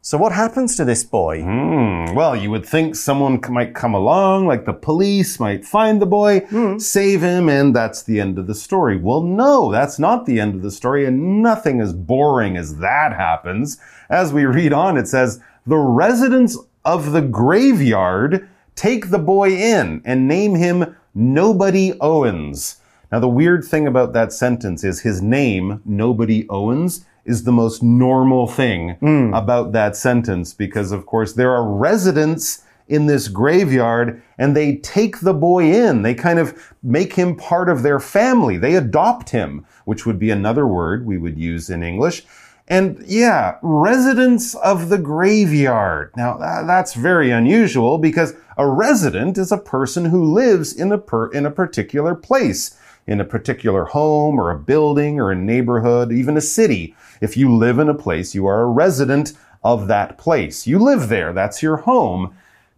So 0.00 0.16
what 0.16 0.32
happens 0.32 0.74
to 0.76 0.86
this 0.86 1.04
boy? 1.04 1.42
Hmm. 1.42 2.14
Well, 2.14 2.34
you 2.34 2.50
would 2.50 2.64
think 2.64 2.96
someone 2.96 3.40
might 3.50 3.74
come 3.74 3.92
along, 3.92 4.46
like 4.46 4.64
the 4.64 4.72
police 4.72 5.38
might 5.38 5.66
find 5.66 6.00
the 6.00 6.06
boy, 6.06 6.46
save 6.78 7.20
him, 7.20 7.50
and 7.50 7.76
that's 7.76 8.02
the 8.02 8.18
end 8.18 8.38
of 8.38 8.46
the 8.46 8.54
story. 8.54 8.96
Well, 8.96 9.20
no, 9.20 9.70
that's 9.70 9.98
not 9.98 10.24
the 10.24 10.40
end 10.40 10.54
of 10.54 10.62
the 10.62 10.70
story, 10.70 11.04
and 11.04 11.42
nothing 11.42 11.82
as 11.82 11.92
boring 11.92 12.56
as 12.56 12.78
that 12.78 13.12
happens. 13.12 13.78
As 14.08 14.32
we 14.32 14.46
read 14.46 14.72
on, 14.72 14.96
it 14.96 15.08
says, 15.08 15.42
the 15.66 15.76
residents 15.76 16.56
of 16.86 17.12
the 17.12 17.20
graveyard 17.20 18.48
take 18.76 19.10
the 19.10 19.18
boy 19.18 19.50
in 19.50 20.00
and 20.06 20.26
name 20.26 20.54
him 20.54 20.96
Nobody 21.18 21.94
Owens. 22.00 22.76
Now, 23.10 23.18
the 23.18 23.28
weird 23.28 23.64
thing 23.64 23.88
about 23.88 24.12
that 24.12 24.32
sentence 24.32 24.84
is 24.84 25.00
his 25.00 25.20
name, 25.20 25.82
Nobody 25.84 26.46
Owens, 26.48 27.04
is 27.24 27.42
the 27.42 27.50
most 27.50 27.82
normal 27.82 28.46
thing 28.46 28.94
hmm. 29.00 29.34
about 29.34 29.72
that 29.72 29.96
sentence 29.96 30.54
because, 30.54 30.92
of 30.92 31.06
course, 31.06 31.32
there 31.32 31.50
are 31.50 31.68
residents 31.68 32.62
in 32.86 33.06
this 33.06 33.26
graveyard 33.26 34.22
and 34.38 34.56
they 34.56 34.76
take 34.76 35.18
the 35.18 35.34
boy 35.34 35.64
in. 35.64 36.02
They 36.02 36.14
kind 36.14 36.38
of 36.38 36.72
make 36.84 37.14
him 37.14 37.34
part 37.34 37.68
of 37.68 37.82
their 37.82 37.98
family. 37.98 38.56
They 38.56 38.76
adopt 38.76 39.30
him, 39.30 39.66
which 39.86 40.06
would 40.06 40.20
be 40.20 40.30
another 40.30 40.68
word 40.68 41.04
we 41.04 41.18
would 41.18 41.36
use 41.36 41.68
in 41.68 41.82
English. 41.82 42.24
And 42.68 43.02
yeah, 43.06 43.56
residents 43.62 44.54
of 44.56 44.90
the 44.90 44.98
graveyard. 44.98 46.12
Now, 46.16 46.36
that's 46.66 46.92
very 46.94 47.30
unusual 47.30 47.96
because 47.96 48.34
a 48.58 48.68
resident 48.68 49.38
is 49.38 49.50
a 49.50 49.56
person 49.58 50.04
who 50.06 50.22
lives 50.22 50.74
in 50.74 50.92
a, 50.92 50.98
per, 50.98 51.28
in 51.32 51.46
a 51.46 51.50
particular 51.50 52.14
place, 52.14 52.78
in 53.06 53.20
a 53.20 53.24
particular 53.24 53.84
home 53.86 54.38
or 54.38 54.50
a 54.50 54.58
building 54.58 55.18
or 55.18 55.30
a 55.30 55.36
neighborhood, 55.36 56.12
even 56.12 56.36
a 56.36 56.42
city. 56.42 56.94
If 57.22 57.38
you 57.38 57.54
live 57.56 57.78
in 57.78 57.88
a 57.88 57.94
place, 57.94 58.34
you 58.34 58.44
are 58.46 58.60
a 58.60 58.66
resident 58.66 59.32
of 59.64 59.88
that 59.88 60.18
place. 60.18 60.66
You 60.66 60.78
live 60.78 61.08
there. 61.08 61.32
That's 61.32 61.62
your 61.62 61.78
home. 61.78 62.34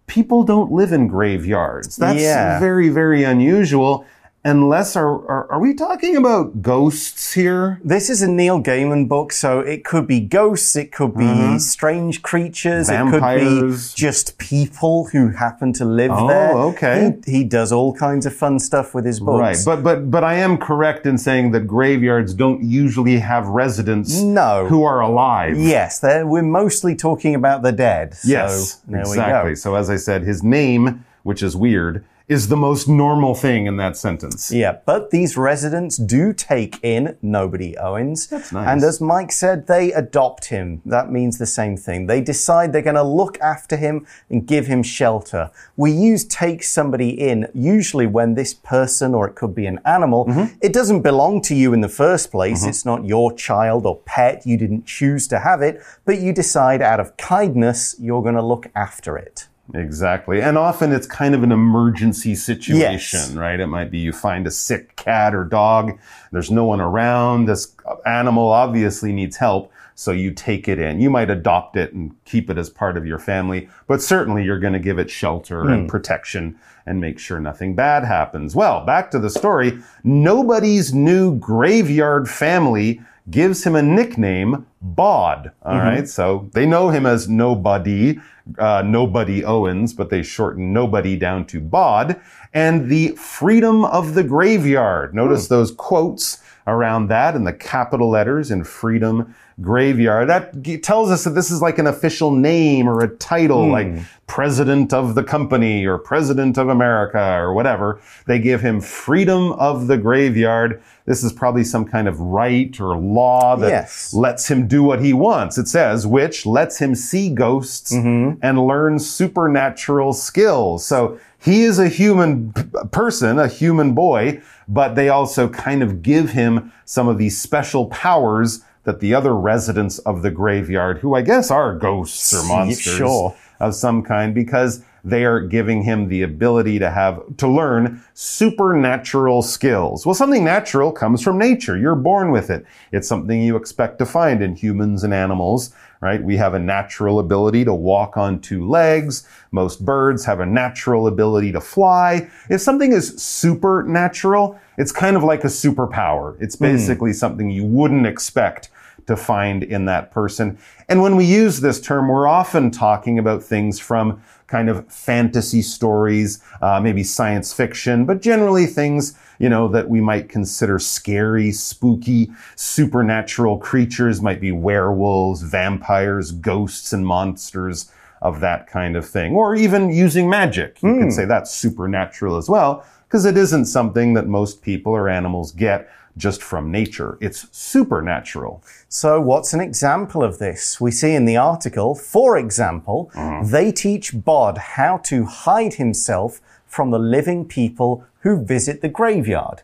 People 0.06 0.44
don't 0.44 0.70
live 0.70 0.92
in 0.92 1.08
graveyards. 1.08 1.96
That's 1.96 2.20
Yeah. 2.22 2.60
very, 2.60 2.90
very 2.90 3.24
unusual. 3.24 4.04
Unless, 4.42 4.96
are, 4.96 5.06
are, 5.28 5.52
are 5.52 5.60
we 5.60 5.74
talking 5.74 6.16
about 6.16 6.62
ghosts 6.62 7.34
here? 7.34 7.78
This 7.84 8.08
is 8.08 8.22
a 8.22 8.28
Neil 8.30 8.62
Gaiman 8.62 9.06
book, 9.06 9.34
so 9.34 9.60
it 9.60 9.84
could 9.84 10.06
be 10.06 10.18
ghosts, 10.18 10.74
it 10.76 10.92
could 10.92 11.14
be 11.14 11.58
strange 11.58 12.22
creatures, 12.22 12.88
it 12.88 12.92
could 12.92 13.00
Mm-hmm. 13.00 13.10
Vampires. 13.20 13.92
be 13.92 13.98
just 14.00 14.38
people 14.38 15.08
who 15.12 15.28
happen 15.28 15.74
to 15.74 15.84
live 15.84 16.10
Oh, 16.14 16.26
there. 16.26 16.52
Oh, 16.56 16.68
okay. 16.70 17.18
He, 17.26 17.32
he 17.40 17.44
does 17.44 17.70
all 17.70 17.92
kinds 17.94 18.24
of 18.24 18.34
fun 18.34 18.58
stuff 18.58 18.94
with 18.94 19.04
his 19.04 19.20
books. 19.20 19.40
Right, 19.40 19.58
but 19.76 19.82
but 19.84 20.10
but 20.10 20.24
I 20.24 20.34
am 20.34 20.56
correct 20.56 21.04
in 21.04 21.18
saying 21.18 21.50
that 21.50 21.66
graveyards 21.66 22.32
don't 22.32 22.62
usually 22.62 23.18
have 23.18 23.46
residents 23.46 24.20
No. 24.22 24.66
who 24.68 24.84
are 24.84 25.00
alive. 25.00 25.58
yes, 25.58 26.00
we're 26.02 26.40
mostly 26.42 26.96
talking 26.96 27.34
about 27.34 27.60
the 27.60 27.72
dead. 27.72 28.14
So 28.14 28.28
Yes, 28.30 28.74
there 28.88 29.00
exactly. 29.00 29.54
So 29.54 29.74
as 29.74 29.90
I 29.90 29.96
said, 29.96 30.22
his 30.22 30.42
name, 30.42 31.04
which 31.24 31.42
is 31.42 31.54
weird, 31.54 32.06
is 32.30 32.46
the 32.46 32.56
most 32.56 32.88
normal 32.88 33.34
thing 33.34 33.66
in 33.66 33.76
that 33.76 33.96
sentence. 33.96 34.52
Yeah, 34.52 34.78
but 34.86 35.10
these 35.10 35.36
residents 35.36 35.96
do 35.96 36.32
take 36.32 36.78
in 36.84 37.16
nobody 37.20 37.76
Owens. 37.76 38.28
That's 38.28 38.52
nice. 38.52 38.68
And 38.68 38.84
as 38.84 39.00
Mike 39.00 39.32
said, 39.32 39.66
they 39.66 39.92
adopt 39.92 40.44
him. 40.44 40.80
That 40.86 41.10
means 41.10 41.38
the 41.38 41.46
same 41.46 41.76
thing. 41.76 42.06
They 42.06 42.20
decide 42.20 42.72
they're 42.72 42.82
going 42.82 42.94
to 42.94 43.02
look 43.02 43.36
after 43.40 43.76
him 43.76 44.06
and 44.30 44.46
give 44.46 44.68
him 44.68 44.84
shelter. 44.84 45.50
We 45.76 45.90
use 45.90 46.24
take 46.24 46.62
somebody 46.62 47.10
in 47.10 47.48
usually 47.52 48.06
when 48.06 48.34
this 48.34 48.54
person 48.54 49.12
or 49.12 49.26
it 49.28 49.34
could 49.34 49.54
be 49.54 49.66
an 49.66 49.80
animal, 49.84 50.20
Mm-hmm. 50.26 50.54
it 50.62 50.72
doesn't 50.72 51.02
belong 51.02 51.42
to 51.42 51.54
you 51.56 51.72
in 51.72 51.80
the 51.80 51.88
first 51.88 52.30
place. 52.30 52.64
It's 52.64 52.84
not 52.84 53.04
your 53.04 53.32
child 53.32 53.84
or 53.86 53.96
pet. 54.06 54.46
You 54.46 54.56
didn't 54.56 54.86
choose 54.86 55.26
to 55.28 55.40
have 55.40 55.62
it, 55.62 55.82
but 56.04 56.20
you 56.20 56.32
decide 56.32 56.80
out 56.80 57.00
of 57.00 57.16
kindness 57.16 57.96
you're 57.98 58.22
going 58.22 58.36
to 58.36 58.42
look 58.42 58.68
after 58.76 59.16
it. 59.16 59.48
Exactly. 59.74 60.40
And 60.40 60.58
often 60.58 60.92
it's 60.92 61.06
kind 61.06 61.34
of 61.34 61.42
an 61.42 61.52
emergency 61.52 62.34
situation, 62.34 63.20
Yes. 63.20 63.32
right? 63.32 63.60
It 63.60 63.66
might 63.66 63.90
be 63.90 63.98
you 63.98 64.12
find 64.12 64.46
a 64.46 64.50
sick 64.50 64.96
cat 64.96 65.34
or 65.34 65.44
dog, 65.44 65.98
there's 66.32 66.50
no 66.50 66.64
one 66.64 66.80
around, 66.80 67.46
this 67.46 67.74
animal 68.04 68.50
obviously 68.50 69.12
needs 69.12 69.36
help, 69.36 69.72
so 69.94 70.12
you 70.12 70.30
take 70.30 70.68
it 70.68 70.78
in. 70.78 71.00
You 71.00 71.10
might 71.10 71.30
adopt 71.30 71.76
it 71.76 71.92
and 71.92 72.14
keep 72.24 72.48
it 72.48 72.56
as 72.56 72.70
part 72.70 72.96
of 72.96 73.06
your 73.06 73.18
family, 73.18 73.68
but 73.86 74.00
certainly 74.00 74.44
you're 74.44 74.58
going 74.58 74.72
to 74.72 74.78
give 74.78 74.98
it 74.98 75.10
shelter 75.10 75.68
and 75.68 75.82
hmm. 75.82 75.86
protection 75.88 76.58
and 76.86 77.00
make 77.00 77.18
sure 77.18 77.38
nothing 77.38 77.74
bad 77.74 78.04
happens. 78.04 78.56
Well, 78.56 78.84
back 78.84 79.10
to 79.10 79.18
the 79.18 79.30
story. 79.30 79.78
Nobody's 80.02 80.94
new 80.94 81.36
graveyard 81.38 82.28
family 82.28 83.02
gives 83.30 83.64
him 83.64 83.76
a 83.76 83.82
nickname, 83.82 84.66
Bod. 84.80 85.52
All 85.62 85.78
right, 85.78 86.08
so 86.08 86.48
they 86.52 86.66
know 86.66 86.90
him 86.90 87.06
as 87.06 87.28
Nobody, 87.28 88.18
uh, 88.58 88.82
Nobody 88.84 89.44
Owens, 89.44 89.92
but 89.92 90.10
they 90.10 90.22
shorten 90.22 90.72
Nobody 90.72 91.16
down 91.16 91.46
to 91.46 91.60
Bod. 91.60 92.20
And 92.52 92.88
the 92.88 93.10
freedom 93.10 93.84
of 93.84 94.14
the 94.14 94.24
graveyard. 94.24 95.14
Notice 95.14 95.48
those 95.48 95.70
quotes 95.70 96.39
around 96.66 97.08
that 97.08 97.34
in 97.34 97.44
the 97.44 97.52
capital 97.52 98.10
letters 98.10 98.50
in 98.50 98.64
freedom 98.64 99.34
graveyard. 99.60 100.28
That 100.28 100.82
tells 100.82 101.10
us 101.10 101.24
that 101.24 101.30
this 101.30 101.50
is 101.50 101.60
like 101.60 101.78
an 101.78 101.86
official 101.86 102.30
name 102.30 102.88
or 102.88 103.02
a 103.02 103.08
title, 103.16 103.66
hmm. 103.66 103.72
like 103.72 103.92
president 104.26 104.92
of 104.92 105.14
the 105.14 105.24
company 105.24 105.84
or 105.84 105.98
president 105.98 106.56
of 106.56 106.68
America 106.68 107.18
or 107.18 107.52
whatever. 107.52 108.00
They 108.26 108.38
give 108.38 108.60
him 108.60 108.80
freedom 108.80 109.52
of 109.52 109.86
the 109.86 109.98
graveyard. 109.98 110.82
This 111.04 111.24
is 111.24 111.32
probably 111.32 111.64
some 111.64 111.84
kind 111.84 112.06
of 112.06 112.20
right 112.20 112.78
or 112.80 112.96
law 112.96 113.56
that 113.56 113.68
Yes. 113.68 114.14
lets 114.14 114.48
him 114.48 114.66
do 114.66 114.82
what 114.82 115.00
he 115.00 115.12
wants. 115.12 115.58
It 115.58 115.66
says, 115.66 116.06
which 116.06 116.46
lets 116.46 116.78
him 116.78 116.94
see 116.94 117.30
ghosts 117.30 117.92
mm-hmm. 117.92 118.38
and 118.42 118.66
learn 118.66 118.98
supernatural 118.98 120.12
skills. 120.12 120.86
So 120.86 121.18
he 121.42 121.62
is 121.62 121.78
a 121.78 121.88
human 121.88 122.52
person, 122.92 123.38
a 123.38 123.48
human 123.48 123.94
boy, 123.94 124.42
but 124.70 124.94
they 124.94 125.08
also 125.08 125.48
kind 125.48 125.82
of 125.82 126.00
give 126.00 126.30
him 126.30 126.72
some 126.84 127.08
of 127.08 127.18
these 127.18 127.38
special 127.38 127.86
powers 127.86 128.64
that 128.84 129.00
the 129.00 129.12
other 129.12 129.34
residents 129.36 129.98
of 130.00 130.22
the 130.22 130.30
graveyard, 130.30 130.98
who 130.98 131.14
I 131.14 131.22
guess 131.22 131.50
are 131.50 131.74
ghosts 131.74 132.32
or 132.32 132.42
monsters 132.48 132.96
sure. 132.96 133.36
of 133.58 133.74
some 133.74 134.02
kind, 134.02 134.32
because 134.32 134.82
they 135.02 135.24
are 135.24 135.40
giving 135.40 135.82
him 135.82 136.08
the 136.08 136.22
ability 136.22 136.78
to 136.78 136.90
have, 136.90 137.20
to 137.38 137.48
learn 137.48 138.02
supernatural 138.14 139.42
skills. 139.42 140.06
Well, 140.06 140.14
something 140.14 140.44
natural 140.44 140.92
comes 140.92 141.22
from 141.22 141.36
nature. 141.36 141.76
You're 141.76 141.94
born 141.96 142.30
with 142.30 142.48
it. 142.48 142.64
It's 142.92 143.08
something 143.08 143.42
you 143.42 143.56
expect 143.56 143.98
to 143.98 144.06
find 144.06 144.40
in 144.42 144.54
humans 144.54 145.02
and 145.02 145.12
animals, 145.12 145.74
right? 146.00 146.22
We 146.22 146.36
have 146.38 146.54
a 146.54 146.58
natural 146.58 147.18
ability 147.18 147.64
to 147.66 147.74
walk 147.74 148.16
on 148.16 148.40
two 148.40 148.66
legs. 148.66 149.28
Most 149.52 149.84
birds 149.84 150.24
have 150.24 150.40
a 150.40 150.46
natural 150.46 151.06
ability 151.06 151.52
to 151.52 151.60
fly. 151.60 152.30
If 152.48 152.60
something 152.60 152.92
is 152.92 153.22
supernatural, 153.22 154.58
it's 154.78 154.92
kind 154.92 155.16
of 155.16 155.22
like 155.22 155.44
a 155.44 155.48
superpower. 155.48 156.40
It's 156.40 156.56
basically 156.56 157.12
something 157.12 157.50
you 157.50 157.64
wouldn't 157.64 158.06
expect 158.06 158.70
to 159.06 159.16
find 159.16 159.62
in 159.62 159.84
that 159.86 160.10
person. 160.10 160.56
And 160.88 161.02
when 161.02 161.16
we 161.16 161.24
use 161.24 161.60
this 161.60 161.80
term, 161.80 162.08
we're 162.08 162.28
often 162.28 162.70
talking 162.70 163.18
about 163.18 163.42
things 163.42 163.78
from 163.78 164.22
kind 164.46 164.68
of 164.68 164.90
fantasy 164.90 165.62
stories, 165.62 166.42
uh, 166.62 166.80
maybe 166.80 167.04
science 167.04 167.52
fiction, 167.52 168.04
but 168.04 168.22
generally 168.22 168.66
things, 168.66 169.18
you 169.40 169.48
know, 169.48 169.66
that 169.68 169.88
we 169.88 170.00
might 170.00 170.28
consider 170.28 170.78
scary, 170.78 171.50
spooky, 171.50 172.30
supernatural 172.56 173.58
creatures, 173.58 174.20
might 174.20 174.40
be 174.40 174.52
werewolves, 174.52 175.42
vampires, 175.42 176.30
ghosts, 176.30 176.92
and 176.92 177.06
monsters 177.06 177.90
of 178.20 178.40
that 178.40 178.66
kind 178.66 178.96
of 178.96 179.08
thing. 179.08 179.34
Or 179.34 179.56
even 179.56 179.88
using 179.90 180.28
magic. 180.28 180.82
You 180.82 180.92
can 180.92 181.02
hmm. 181.04 181.10
say 181.10 181.24
that's 181.24 181.50
supernatural 181.50 182.36
as 182.36 182.50
well, 182.50 182.84
because 183.08 183.24
it 183.24 183.38
isn't 183.38 183.64
something 183.64 184.12
that 184.12 184.26
most 184.28 184.60
people 184.60 184.92
or 184.92 185.08
animals 185.08 185.52
get 185.52 185.90
just 186.18 186.42
from 186.42 186.70
nature. 186.70 187.16
It's 187.22 187.46
supernatural. 187.50 188.62
So, 188.88 189.20
what's 189.22 189.54
an 189.54 189.60
example 189.60 190.22
of 190.22 190.38
this? 190.38 190.80
We 190.80 190.90
see 190.90 191.14
in 191.14 191.24
the 191.24 191.38
article, 191.38 191.94
for 191.94 192.36
example, 192.36 193.10
uh-huh. 193.14 193.44
they 193.46 193.72
teach 193.72 194.12
Bod 194.22 194.58
how 194.58 194.98
to 195.04 195.24
hide 195.24 195.74
himself 195.74 196.40
from 196.70 196.90
the 196.90 196.98
living 196.98 197.44
people 197.44 198.04
who 198.20 198.42
visit 198.42 198.80
the 198.80 198.88
graveyard. 198.88 199.62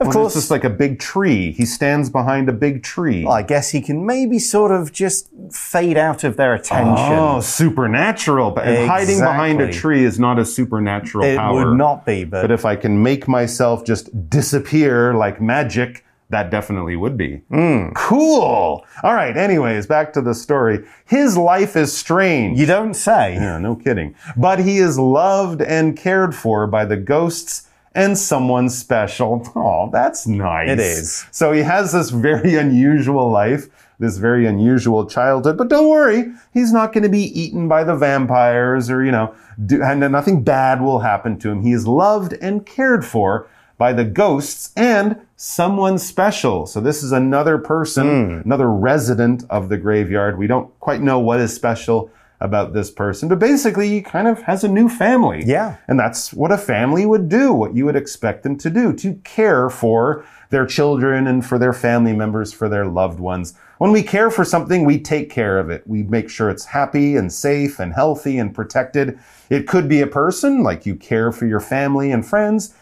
Of 0.00 0.06
Well, 0.06 0.14
course, 0.14 0.34
it's 0.34 0.44
just 0.44 0.50
like 0.50 0.64
a 0.64 0.70
big 0.70 0.98
tree. 0.98 1.52
He 1.52 1.66
stands 1.66 2.08
behind 2.08 2.48
a 2.48 2.54
big 2.54 2.82
tree. 2.82 3.26
I 3.26 3.42
guess 3.42 3.68
he 3.68 3.82
can 3.82 4.06
maybe 4.06 4.38
sort 4.38 4.72
of 4.72 4.92
just 4.92 5.28
fade 5.52 5.98
out 5.98 6.24
of 6.24 6.38
their 6.38 6.54
attention. 6.54 6.94
Oh, 6.96 7.40
supernatural. 7.42 8.50
But 8.52 8.66
and 8.66 8.88
hiding 8.88 9.20
behind 9.20 9.60
a 9.60 9.70
tree 9.70 10.04
is 10.04 10.18
not 10.18 10.38
a 10.38 10.44
supernatural 10.46 11.24
it 11.26 11.36
power. 11.36 11.60
It 11.60 11.64
would 11.66 11.76
not 11.76 12.06
be, 12.06 12.24
but, 12.24 12.40
But 12.40 12.50
if 12.50 12.64
I 12.64 12.76
can 12.76 13.02
make 13.02 13.28
myself 13.28 13.84
just 13.84 14.30
disappear 14.30 15.12
like 15.12 15.38
magic, 15.38 16.02
that 16.30 16.50
definitely 16.50 16.96
would 16.96 17.16
be. 17.16 17.36
Hmm. 17.50 17.88
Cool. 17.94 18.84
All 19.02 19.14
right. 19.14 19.36
Anyways, 19.36 19.86
back 19.86 20.12
to 20.14 20.20
the 20.22 20.34
story. 20.34 20.84
His 21.04 21.36
life 21.36 21.76
is 21.76 21.96
strange. 21.96 22.58
you 22.58 22.66
don't 22.66 22.94
say. 22.94 23.34
Yeah, 23.34 23.58
no 23.58 23.74
kidding. 23.76 24.14
But 24.36 24.60
he 24.60 24.78
is 24.78 24.98
loved 24.98 25.60
and 25.60 25.96
cared 25.96 26.34
for 26.34 26.66
by 26.66 26.84
the 26.84 26.96
ghosts 26.96 27.68
and 27.94 28.16
someone 28.16 28.68
special. 28.68 29.42
Oh, 29.56 29.90
that's 29.92 30.26
nice. 30.26 30.70
It 30.70 30.78
is. 30.78 31.26
So 31.32 31.52
he 31.52 31.62
has 31.62 31.92
this 31.92 32.10
very 32.10 32.54
unusual 32.54 33.28
life, 33.30 33.66
this 33.98 34.16
very 34.18 34.46
unusual 34.46 35.06
childhood. 35.06 35.58
But 35.58 35.68
don't 35.68 35.88
worry, 35.88 36.32
he's 36.54 36.72
not 36.72 36.92
going 36.92 37.02
to 37.02 37.08
be 37.08 37.24
eaten 37.40 37.66
by 37.66 37.82
the 37.82 37.96
vampires 37.96 38.88
or, 38.88 39.04
you 39.04 39.10
know, 39.10 39.34
do, 39.66 39.82
and 39.82 40.00
nothing 40.00 40.44
bad 40.44 40.80
will 40.80 41.00
happen 41.00 41.38
to 41.40 41.50
him. 41.50 41.62
He 41.62 41.72
is 41.72 41.86
loved 41.88 42.34
and 42.34 42.64
cared 42.64 43.04
for 43.04 43.48
by 43.80 43.94
the 43.94 44.04
ghosts 44.04 44.72
and 44.76 45.18
someone 45.36 45.96
special. 45.96 46.66
So 46.66 46.82
this 46.82 47.02
is 47.02 47.12
another 47.12 47.56
person, 47.56 48.26
hmm. 48.26 48.40
another 48.44 48.70
resident 48.70 49.44
of 49.48 49.70
the 49.70 49.78
graveyard. 49.78 50.36
We 50.36 50.46
don't 50.46 50.78
quite 50.80 51.00
know 51.00 51.18
what 51.18 51.40
is 51.40 51.56
special 51.56 52.10
about 52.40 52.74
this 52.74 52.90
person, 52.90 53.26
but 53.26 53.38
basically 53.38 53.88
he 53.88 54.02
kind 54.02 54.28
of 54.28 54.42
has 54.42 54.64
a 54.64 54.68
new 54.68 54.90
family. 54.90 55.44
Yeah. 55.46 55.78
And 55.88 55.98
that's 55.98 56.30
what 56.30 56.52
a 56.52 56.58
family 56.58 57.06
would 57.06 57.30
do, 57.30 57.54
what 57.54 57.74
you 57.74 57.86
would 57.86 57.96
expect 57.96 58.42
them 58.42 58.58
to 58.58 58.68
do, 58.68 58.92
to 58.96 59.14
care 59.24 59.70
for 59.70 60.26
their 60.50 60.66
children 60.66 61.26
and 61.26 61.44
for 61.44 61.58
their 61.58 61.72
family 61.72 62.12
members, 62.12 62.52
for 62.52 62.68
their 62.68 62.84
loved 62.84 63.18
ones. 63.18 63.54
When 63.78 63.92
we 63.92 64.02
care 64.02 64.30
for 64.30 64.44
something, 64.44 64.84
we 64.84 65.00
take 65.00 65.30
care 65.30 65.58
of 65.58 65.70
it. 65.70 65.86
We 65.86 66.02
make 66.02 66.28
sure 66.28 66.50
it's 66.50 66.66
happy 66.66 67.16
and 67.16 67.32
safe 67.32 67.78
and 67.78 67.94
healthy 67.94 68.36
and 68.36 68.54
protected. 68.54 69.18
It 69.48 69.66
could 69.66 69.88
be 69.88 70.02
a 70.02 70.06
person, 70.06 70.62
like 70.62 70.84
you 70.84 70.96
care 70.96 71.32
for 71.32 71.46
your 71.46 71.60
family 71.60 72.12
and 72.12 72.26
friends 72.26 72.74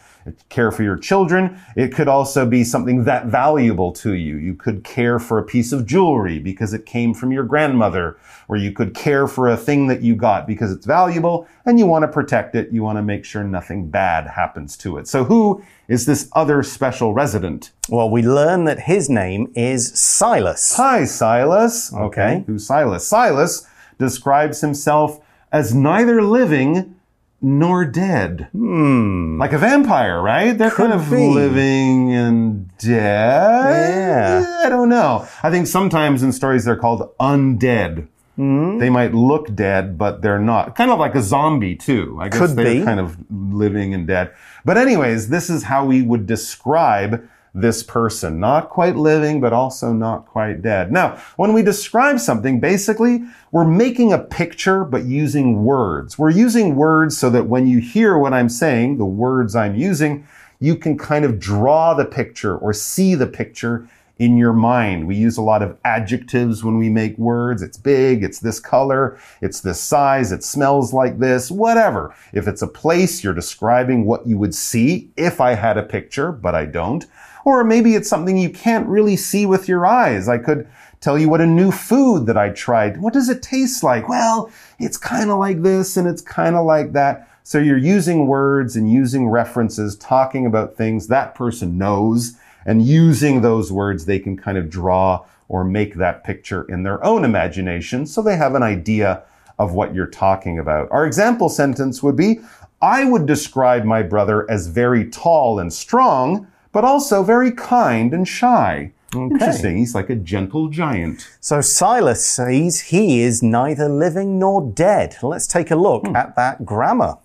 care 0.48 0.70
for 0.70 0.82
your 0.82 0.96
children. 0.96 1.60
It 1.76 1.94
could 1.94 2.08
also 2.08 2.46
be 2.46 2.64
something 2.64 3.04
that 3.04 3.26
valuable 3.26 3.92
to 3.92 4.14
you. 4.14 4.36
You 4.36 4.54
could 4.54 4.84
care 4.84 5.18
for 5.18 5.38
a 5.38 5.42
piece 5.42 5.72
of 5.72 5.86
jewelry 5.86 6.38
because 6.38 6.72
it 6.72 6.86
came 6.86 7.14
from 7.14 7.32
your 7.32 7.44
grandmother, 7.44 8.18
or 8.48 8.56
you 8.56 8.72
could 8.72 8.94
care 8.94 9.26
for 9.26 9.48
a 9.48 9.56
thing 9.56 9.86
that 9.88 10.02
you 10.02 10.16
got 10.16 10.46
because 10.46 10.72
it's 10.72 10.86
valuable 10.86 11.46
and 11.66 11.78
you 11.78 11.86
want 11.86 12.02
to 12.02 12.08
protect 12.08 12.54
it. 12.54 12.70
You 12.72 12.82
want 12.82 12.96
to 12.98 13.02
make 13.02 13.24
sure 13.24 13.44
nothing 13.44 13.90
bad 13.90 14.26
happens 14.26 14.76
to 14.78 14.98
it. 14.98 15.08
So 15.08 15.24
who 15.24 15.62
is 15.88 16.06
this 16.06 16.28
other 16.32 16.62
special 16.62 17.14
resident? 17.14 17.72
Well, 17.88 18.10
we 18.10 18.22
learn 18.22 18.64
that 18.64 18.80
his 18.80 19.08
name 19.08 19.52
is 19.54 19.98
Silas. 19.98 20.74
Hi, 20.76 21.04
Silas. 21.04 21.92
Okay. 21.92 22.44
Who's 22.46 22.66
Silas? 22.66 23.06
Silas 23.06 23.66
describes 23.98 24.60
himself 24.60 25.20
as 25.50 25.74
neither 25.74 26.22
living 26.22 26.94
nor 27.40 27.84
dead. 27.84 28.48
Hmm. 28.52 29.38
Like 29.38 29.52
a 29.52 29.58
vampire, 29.58 30.20
right? 30.20 30.56
They're 30.56 30.70
Could 30.70 30.90
kind 30.90 31.00
of 31.00 31.10
be. 31.10 31.28
living 31.28 32.12
and 32.12 32.76
dead. 32.78 33.98
Yeah. 33.98 34.62
I 34.64 34.68
don't 34.68 34.88
know. 34.88 35.26
I 35.42 35.50
think 35.50 35.66
sometimes 35.66 36.22
in 36.22 36.32
stories 36.32 36.64
they're 36.64 36.76
called 36.76 37.10
undead. 37.20 38.08
Hmm. 38.36 38.78
They 38.78 38.88
might 38.90 39.14
look 39.14 39.52
dead, 39.54 39.98
but 39.98 40.22
they're 40.22 40.38
not. 40.38 40.76
Kind 40.76 40.90
of 40.92 40.98
like 41.00 41.14
a 41.16 41.22
zombie, 41.22 41.74
too. 41.74 42.18
I 42.20 42.28
guess 42.28 42.38
Could 42.40 42.50
they're 42.56 42.74
be. 42.74 42.84
kind 42.84 43.00
of 43.00 43.16
living 43.30 43.94
and 43.94 44.06
dead. 44.06 44.32
But, 44.64 44.76
anyways, 44.78 45.28
this 45.28 45.50
is 45.50 45.64
how 45.64 45.84
we 45.86 46.02
would 46.02 46.26
describe 46.26 47.28
this 47.54 47.82
person. 47.82 48.38
Not 48.40 48.70
quite 48.70 48.96
living, 48.96 49.40
but 49.40 49.52
also 49.52 49.92
not 49.92 50.26
quite 50.26 50.62
dead. 50.62 50.92
Now, 50.92 51.18
when 51.36 51.52
we 51.52 51.62
describe 51.62 52.20
something, 52.20 52.60
basically, 52.60 53.24
we're 53.52 53.64
making 53.64 54.12
a 54.12 54.18
picture, 54.18 54.84
but 54.84 55.04
using 55.04 55.64
words. 55.64 56.18
We're 56.18 56.30
using 56.30 56.76
words 56.76 57.16
so 57.16 57.30
that 57.30 57.46
when 57.46 57.66
you 57.66 57.78
hear 57.78 58.18
what 58.18 58.34
I'm 58.34 58.48
saying, 58.48 58.98
the 58.98 59.06
words 59.06 59.56
I'm 59.56 59.74
using, 59.74 60.26
you 60.60 60.76
can 60.76 60.98
kind 60.98 61.24
of 61.24 61.38
draw 61.38 61.94
the 61.94 62.04
picture 62.04 62.56
or 62.56 62.72
see 62.72 63.14
the 63.14 63.26
picture 63.26 63.88
in 64.18 64.36
your 64.36 64.52
mind. 64.52 65.06
We 65.06 65.16
use 65.16 65.36
a 65.36 65.42
lot 65.42 65.62
of 65.62 65.76
adjectives 65.84 66.64
when 66.64 66.76
we 66.76 66.88
make 66.88 67.16
words. 67.18 67.62
It's 67.62 67.78
big, 67.78 68.24
it's 68.24 68.40
this 68.40 68.58
color, 68.58 69.18
it's 69.40 69.60
this 69.60 69.80
size, 69.80 70.32
it 70.32 70.42
smells 70.42 70.92
like 70.92 71.18
this, 71.18 71.50
whatever. 71.50 72.14
If 72.32 72.48
it's 72.48 72.62
a 72.62 72.66
place, 72.66 73.22
you're 73.22 73.34
describing 73.34 74.04
what 74.04 74.26
you 74.26 74.36
would 74.38 74.54
see 74.54 75.10
if 75.16 75.40
I 75.40 75.54
had 75.54 75.78
a 75.78 75.82
picture, 75.82 76.32
but 76.32 76.54
I 76.54 76.66
don't. 76.66 77.06
Or 77.48 77.64
maybe 77.64 77.94
it's 77.94 78.10
something 78.10 78.36
you 78.36 78.50
can't 78.50 78.86
really 78.86 79.16
see 79.16 79.46
with 79.46 79.68
your 79.68 79.86
eyes. 79.86 80.28
I 80.28 80.36
could 80.36 80.68
tell 81.00 81.18
you 81.18 81.30
what 81.30 81.40
a 81.40 81.46
new 81.46 81.70
food 81.70 82.26
that 82.26 82.36
I 82.36 82.50
tried. 82.50 83.00
What 83.00 83.14
does 83.14 83.30
it 83.30 83.40
taste 83.40 83.82
like? 83.82 84.06
Well, 84.06 84.50
it's 84.78 84.98
kind 84.98 85.30
of 85.30 85.38
like 85.38 85.62
this 85.62 85.96
and 85.96 86.06
it's 86.06 86.20
kind 86.20 86.56
of 86.56 86.66
like 86.66 86.92
that. 86.92 87.26
So 87.44 87.58
you're 87.58 87.78
using 87.78 88.26
words 88.26 88.76
and 88.76 88.92
using 88.92 89.30
references, 89.30 89.96
talking 89.96 90.44
about 90.44 90.76
things 90.76 91.06
that 91.06 91.34
person 91.34 91.78
knows 91.78 92.36
and 92.66 92.84
using 92.84 93.40
those 93.40 93.72
words, 93.72 94.04
they 94.04 94.18
can 94.18 94.36
kind 94.36 94.58
of 94.58 94.68
draw 94.68 95.24
or 95.48 95.64
make 95.64 95.94
that 95.94 96.24
picture 96.24 96.64
in 96.64 96.82
their 96.82 97.02
own 97.02 97.24
imagination 97.24 98.04
so 98.04 98.20
they 98.20 98.36
have 98.36 98.56
an 98.56 98.62
idea 98.62 99.22
of 99.58 99.72
what 99.72 99.94
you're 99.94 100.06
talking 100.06 100.58
about. 100.58 100.86
Our 100.90 101.06
example 101.06 101.48
sentence 101.48 102.02
would 102.02 102.14
be, 102.14 102.40
I 102.82 103.06
would 103.06 103.24
describe 103.24 103.84
my 103.84 104.02
brother 104.02 104.44
as 104.50 104.66
very 104.66 105.08
tall 105.08 105.58
and 105.58 105.72
strong, 105.72 106.46
but 106.72 106.84
also 106.84 107.22
very 107.22 107.52
kind 107.52 108.12
and 108.12 108.26
shy. 108.26 108.92
Interesting. 109.14 109.78
He's 109.78 109.94
like 109.94 110.10
a 110.10 110.14
gentle 110.14 110.68
giant. 110.68 111.26
So 111.40 111.60
Silas 111.60 112.24
says 112.24 112.80
he 112.80 113.22
is 113.22 113.42
neither 113.42 113.88
living 113.88 114.38
nor 114.38 114.70
dead. 114.70 115.16
Let's 115.22 115.46
take 115.46 115.70
a 115.70 115.76
look 115.76 116.06
hmm. 116.06 116.16
at 116.16 116.36
that 116.36 116.66
grammar. 116.66 117.16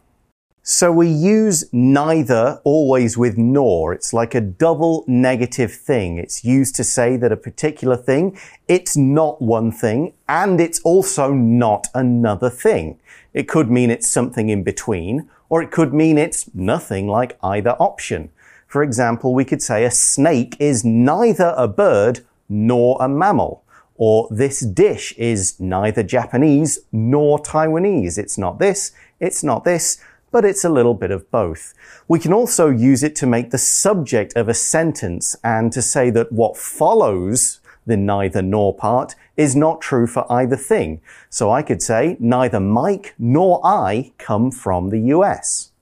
So 0.65 0.93
we 0.93 1.09
use 1.09 1.65
neither 1.73 2.61
always 2.63 3.17
with 3.17 3.37
nor. 3.37 3.93
It's 3.93 4.13
like 4.13 4.33
a 4.33 4.39
double 4.39 5.03
negative 5.07 5.73
thing. 5.73 6.17
It's 6.17 6.45
used 6.45 6.73
to 6.77 6.85
say 6.85 7.17
that 7.17 7.33
a 7.33 7.37
particular 7.37 7.97
thing, 7.97 8.39
it's 8.69 8.95
not 8.95 9.41
one 9.41 9.73
thing 9.73 10.13
and 10.29 10.61
it's 10.61 10.79
also 10.83 11.33
not 11.33 11.87
another 11.93 12.49
thing. 12.49 12.97
It 13.33 13.49
could 13.49 13.69
mean 13.69 13.91
it's 13.91 14.07
something 14.07 14.47
in 14.47 14.63
between 14.63 15.29
or 15.49 15.61
it 15.61 15.69
could 15.69 15.93
mean 15.93 16.17
it's 16.17 16.49
nothing 16.55 17.09
like 17.09 17.37
either 17.43 17.71
option. 17.71 18.29
For 18.73 18.81
example, 18.81 19.35
we 19.35 19.45
could 19.45 19.61
say 19.61 19.85
a 19.85 19.91
snake 19.91 20.55
is 20.59 20.83
neither 20.83 21.53
a 21.55 21.67
bird 21.67 22.21
nor 22.49 22.97
a 22.99 23.07
mammal. 23.07 23.63
Or 23.97 24.27
this 24.31 24.61
dish 24.61 25.13
is 25.15 25.59
neither 25.59 26.01
Japanese 26.01 26.79
nor 26.91 27.37
Taiwanese. 27.37 28.17
It's 28.17 28.35
not 28.35 28.57
this, 28.57 28.91
it's 29.19 29.43
not 29.43 29.63
this, 29.63 29.99
but 30.31 30.43
it's 30.43 30.63
a 30.63 30.71
little 30.71 30.95
bit 30.95 31.11
of 31.11 31.29
both. 31.29 31.75
We 32.07 32.17
can 32.17 32.33
also 32.33 32.71
use 32.71 33.03
it 33.03 33.15
to 33.17 33.27
make 33.27 33.51
the 33.51 33.59
subject 33.59 34.35
of 34.35 34.49
a 34.49 34.55
sentence 34.55 35.35
and 35.43 35.71
to 35.71 35.83
say 35.83 36.09
that 36.09 36.31
what 36.31 36.57
follows 36.57 37.59
the 37.85 37.95
neither 37.95 38.41
nor 38.41 38.75
part 38.75 39.13
is 39.37 39.55
not 39.55 39.81
true 39.81 40.07
for 40.07 40.25
either 40.31 40.55
thing. 40.55 40.99
So 41.29 41.51
I 41.51 41.61
could 41.61 41.83
say 41.83 42.17
neither 42.19 42.59
Mike 42.59 43.13
nor 43.19 43.61
I 43.63 44.13
come 44.17 44.49
from 44.49 44.89
the 44.89 45.01
US. 45.17 45.72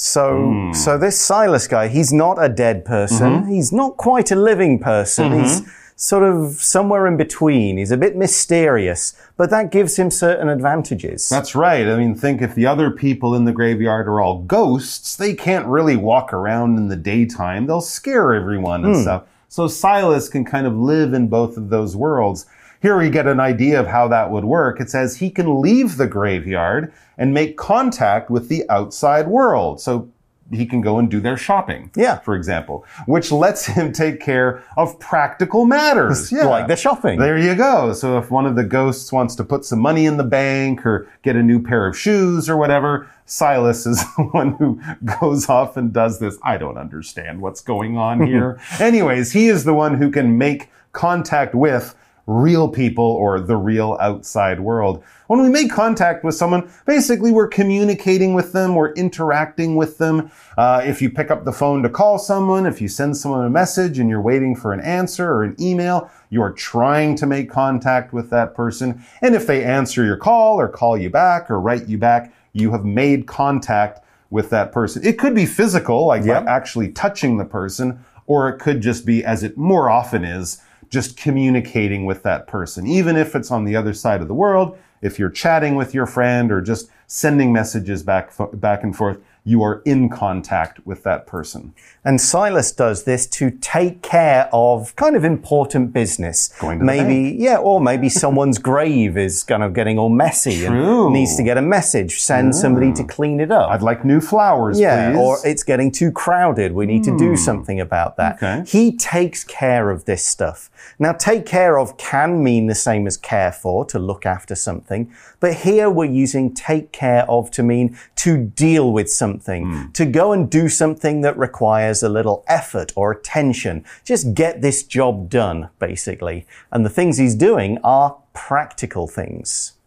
So, 0.00 0.52
hmm. 0.52 0.72
so 0.74 0.96
this 0.96 1.18
Silas 1.18 1.66
guy, 1.66 1.88
he's 1.88 2.12
not 2.12 2.36
a 2.40 2.48
dead 2.48 2.84
person. 2.84 3.32
Mm-hmm. 3.32 3.50
He's 3.50 3.72
not 3.72 3.96
quite 3.96 4.30
a 4.30 4.36
living 4.36 4.78
person. 4.78 5.32
He's 5.32 5.60
mm-hmm. 5.60 5.70
sort 5.96 6.22
of 6.22 6.52
somewhere 6.62 7.08
in 7.08 7.16
between. 7.16 7.78
He's 7.78 7.90
a 7.90 7.96
bit 7.96 8.14
mysterious, 8.14 9.20
but 9.36 9.50
that 9.50 9.72
gives 9.72 9.96
him 9.96 10.12
certain 10.12 10.48
advantages. 10.48 11.28
That's 11.28 11.56
right. 11.56 11.84
I 11.84 11.96
mean, 11.96 12.14
think 12.14 12.40
if 12.40 12.54
the 12.54 12.64
other 12.64 12.92
people 12.92 13.34
in 13.34 13.44
the 13.44 13.50
graveyard 13.50 14.06
are 14.06 14.20
all 14.20 14.42
ghosts, 14.42 15.16
they 15.16 15.34
can't 15.34 15.66
really 15.66 15.96
walk 15.96 16.32
around 16.32 16.76
in 16.76 16.86
the 16.86 16.96
daytime. 16.96 17.66
They'll 17.66 17.80
scare 17.80 18.32
everyone 18.34 18.84
and 18.84 18.94
hmm. 18.94 19.02
stuff. 19.02 19.24
So 19.48 19.66
Silas 19.66 20.28
can 20.28 20.44
kind 20.44 20.68
of 20.68 20.76
live 20.76 21.12
in 21.12 21.26
both 21.26 21.56
of 21.56 21.70
those 21.70 21.96
worlds. 21.96 22.46
Here 22.80 22.96
we 22.96 23.10
get 23.10 23.26
an 23.26 23.40
idea 23.40 23.80
of 23.80 23.86
how 23.86 24.08
that 24.08 24.30
would 24.30 24.44
work. 24.44 24.80
It 24.80 24.90
says 24.90 25.16
he 25.16 25.30
can 25.30 25.60
leave 25.60 25.96
the 25.96 26.06
graveyard 26.06 26.92
and 27.16 27.34
make 27.34 27.56
contact 27.56 28.30
with 28.30 28.48
the 28.48 28.68
outside 28.70 29.26
world. 29.26 29.80
So 29.80 30.08
he 30.50 30.64
can 30.64 30.80
go 30.80 30.98
and 30.98 31.10
do 31.10 31.20
their 31.20 31.36
shopping. 31.36 31.90
Yeah. 31.94 32.18
For 32.20 32.34
example, 32.34 32.86
which 33.06 33.30
lets 33.30 33.66
him 33.66 33.92
take 33.92 34.20
care 34.20 34.62
of 34.76 34.98
practical 34.98 35.66
matters. 35.66 36.32
Yeah. 36.38 36.44
Like 36.44 36.68
the 36.68 36.76
shopping. 36.76 37.18
There 37.18 37.38
you 37.38 37.54
go. 37.54 37.92
So 37.94 38.18
if 38.18 38.30
one 38.30 38.46
of 38.46 38.54
the 38.54 38.62
ghosts 38.64 39.12
wants 39.12 39.34
to 39.36 39.44
put 39.44 39.64
some 39.64 39.80
money 39.80 40.06
in 40.06 40.16
the 40.16 40.24
bank 40.24 40.86
or 40.86 41.08
get 41.22 41.36
a 41.36 41.42
new 41.42 41.60
pair 41.60 41.86
of 41.86 41.98
shoes 41.98 42.48
or 42.48 42.56
whatever, 42.56 43.10
Silas 43.26 43.86
is 43.86 43.98
the 44.16 44.22
one 44.24 44.52
who 44.52 44.80
goes 45.20 45.48
off 45.48 45.76
and 45.76 45.92
does 45.92 46.18
this. 46.20 46.38
I 46.42 46.58
don't 46.58 46.78
understand 46.78 47.40
what's 47.40 47.60
going 47.60 47.96
on 47.96 48.24
here. 48.26 48.60
Anyways, 48.78 49.32
he 49.32 49.48
is 49.48 49.64
the 49.64 49.74
one 49.74 49.96
who 49.96 50.10
can 50.10 50.38
make 50.38 50.68
contact 50.92 51.54
with 51.54 51.94
real 52.28 52.68
people 52.68 53.04
or 53.04 53.40
the 53.40 53.56
real 53.56 53.96
outside 54.00 54.60
world. 54.60 55.02
When 55.28 55.42
we 55.42 55.48
make 55.48 55.70
contact 55.70 56.24
with 56.24 56.34
someone, 56.34 56.70
basically 56.84 57.32
we're 57.32 57.48
communicating 57.48 58.34
with 58.34 58.52
them, 58.52 58.74
we're 58.74 58.92
interacting 58.92 59.76
with 59.76 59.96
them. 59.96 60.30
Uh, 60.58 60.82
if 60.84 61.00
you 61.00 61.08
pick 61.08 61.30
up 61.30 61.46
the 61.46 61.52
phone 61.52 61.82
to 61.82 61.88
call 61.88 62.18
someone, 62.18 62.66
if 62.66 62.82
you 62.82 62.88
send 62.88 63.16
someone 63.16 63.46
a 63.46 63.50
message 63.50 63.98
and 63.98 64.10
you're 64.10 64.20
waiting 64.20 64.54
for 64.54 64.74
an 64.74 64.80
answer 64.80 65.26
or 65.32 65.42
an 65.42 65.56
email, 65.58 66.10
you're 66.28 66.52
trying 66.52 67.16
to 67.16 67.24
make 67.24 67.48
contact 67.48 68.12
with 68.12 68.28
that 68.28 68.54
person. 68.54 69.02
And 69.22 69.34
if 69.34 69.46
they 69.46 69.64
answer 69.64 70.04
your 70.04 70.18
call 70.18 70.60
or 70.60 70.68
call 70.68 70.98
you 70.98 71.08
back 71.08 71.50
or 71.50 71.58
write 71.58 71.88
you 71.88 71.96
back, 71.96 72.34
you 72.52 72.72
have 72.72 72.84
made 72.84 73.26
contact 73.26 74.04
with 74.28 74.50
that 74.50 74.70
person. 74.70 75.02
It 75.02 75.18
could 75.18 75.34
be 75.34 75.46
physical, 75.46 76.06
like 76.06 76.26
by 76.26 76.44
actually 76.46 76.90
touching 76.90 77.38
the 77.38 77.46
person, 77.46 78.04
or 78.26 78.50
it 78.50 78.58
could 78.58 78.82
just 78.82 79.06
be, 79.06 79.24
as 79.24 79.42
it 79.42 79.56
more 79.56 79.88
often 79.88 80.22
is, 80.22 80.60
just 80.90 81.16
communicating 81.16 82.04
with 82.04 82.22
that 82.22 82.46
person. 82.46 82.86
Even 82.86 83.16
if 83.16 83.34
it's 83.34 83.50
on 83.50 83.64
the 83.64 83.76
other 83.76 83.94
side 83.94 84.20
of 84.20 84.28
the 84.28 84.34
world, 84.34 84.78
if 85.02 85.18
you're 85.18 85.30
chatting 85.30 85.74
with 85.74 85.94
your 85.94 86.06
friend 86.06 86.50
or 86.50 86.60
just 86.60 86.90
sending 87.06 87.52
messages 87.52 88.02
back, 88.02 88.32
back 88.54 88.82
and 88.82 88.96
forth, 88.96 89.18
you 89.44 89.62
are 89.62 89.82
in 89.84 90.08
contact 90.08 90.84
with 90.86 91.02
that 91.04 91.26
person. 91.26 91.74
And 92.04 92.20
Silas 92.20 92.72
does 92.72 93.04
this 93.04 93.26
to 93.28 93.50
take 93.50 94.02
care 94.02 94.48
of 94.52 94.94
kind 94.96 95.16
of 95.16 95.24
important 95.24 95.92
business. 95.92 96.48
Going 96.60 96.78
to 96.78 96.82
the 96.82 96.86
maybe, 96.86 97.36
yeah, 97.38 97.56
or 97.56 97.80
maybe 97.80 98.08
someone's 98.08 98.58
grave 98.70 99.16
is 99.16 99.42
kind 99.42 99.62
of 99.62 99.74
getting 99.74 99.98
all 99.98 100.08
messy 100.08 100.64
True. 100.64 101.06
and 101.06 101.14
needs 101.14 101.36
to 101.36 101.42
get 101.42 101.56
a 101.56 101.62
message. 101.62 102.20
Send 102.20 102.54
somebody 102.54 102.92
to 102.92 103.04
clean 103.04 103.40
it 103.40 103.50
up. 103.50 103.70
I'd 103.70 103.82
like 103.82 104.04
new 104.04 104.20
flowers, 104.20 104.78
yeah, 104.78 105.10
please. 105.12 105.18
or 105.18 105.38
it's 105.44 105.62
getting 105.62 105.90
too 105.90 106.12
crowded. 106.12 106.72
We 106.72 106.86
need 106.86 107.04
to 107.04 107.16
do 107.16 107.30
hmm. 107.30 107.36
something 107.36 107.80
about 107.80 108.16
that. 108.16 108.36
Okay. 108.36 108.64
He 108.66 108.96
takes 108.96 109.44
care 109.44 109.90
of 109.90 110.04
this 110.04 110.24
stuff. 110.24 110.70
Now, 110.98 111.12
take 111.12 111.46
care 111.46 111.78
of 111.78 111.96
can 111.96 112.42
mean 112.42 112.66
the 112.66 112.74
same 112.74 113.06
as 113.06 113.16
care 113.16 113.52
for, 113.52 113.84
to 113.86 113.98
look 113.98 114.26
after 114.26 114.54
something. 114.54 115.12
But 115.40 115.54
here 115.54 115.88
we're 115.88 116.10
using 116.10 116.54
take 116.54 116.92
care 116.92 117.24
of 117.30 117.50
to 117.52 117.62
mean 117.62 117.96
to 118.16 118.38
deal 118.38 118.92
with 118.92 119.10
something, 119.10 119.64
hmm. 119.64 119.92
to 119.92 120.04
go 120.04 120.32
and 120.32 120.50
do 120.50 120.68
something 120.68 121.20
that 121.22 121.38
requires 121.38 122.02
a 122.02 122.08
little 122.08 122.44
effort 122.48 122.92
or 122.96 123.12
attention. 123.12 123.84
Just 124.04 124.34
get 124.34 124.62
this 124.62 124.82
job 124.82 125.30
done, 125.30 125.70
basically. 125.78 126.46
And 126.72 126.84
the 126.84 126.90
things 126.90 127.18
he's 127.18 127.34
doing 127.34 127.78
are 127.84 128.18
practical 128.32 129.06
things. 129.06 129.77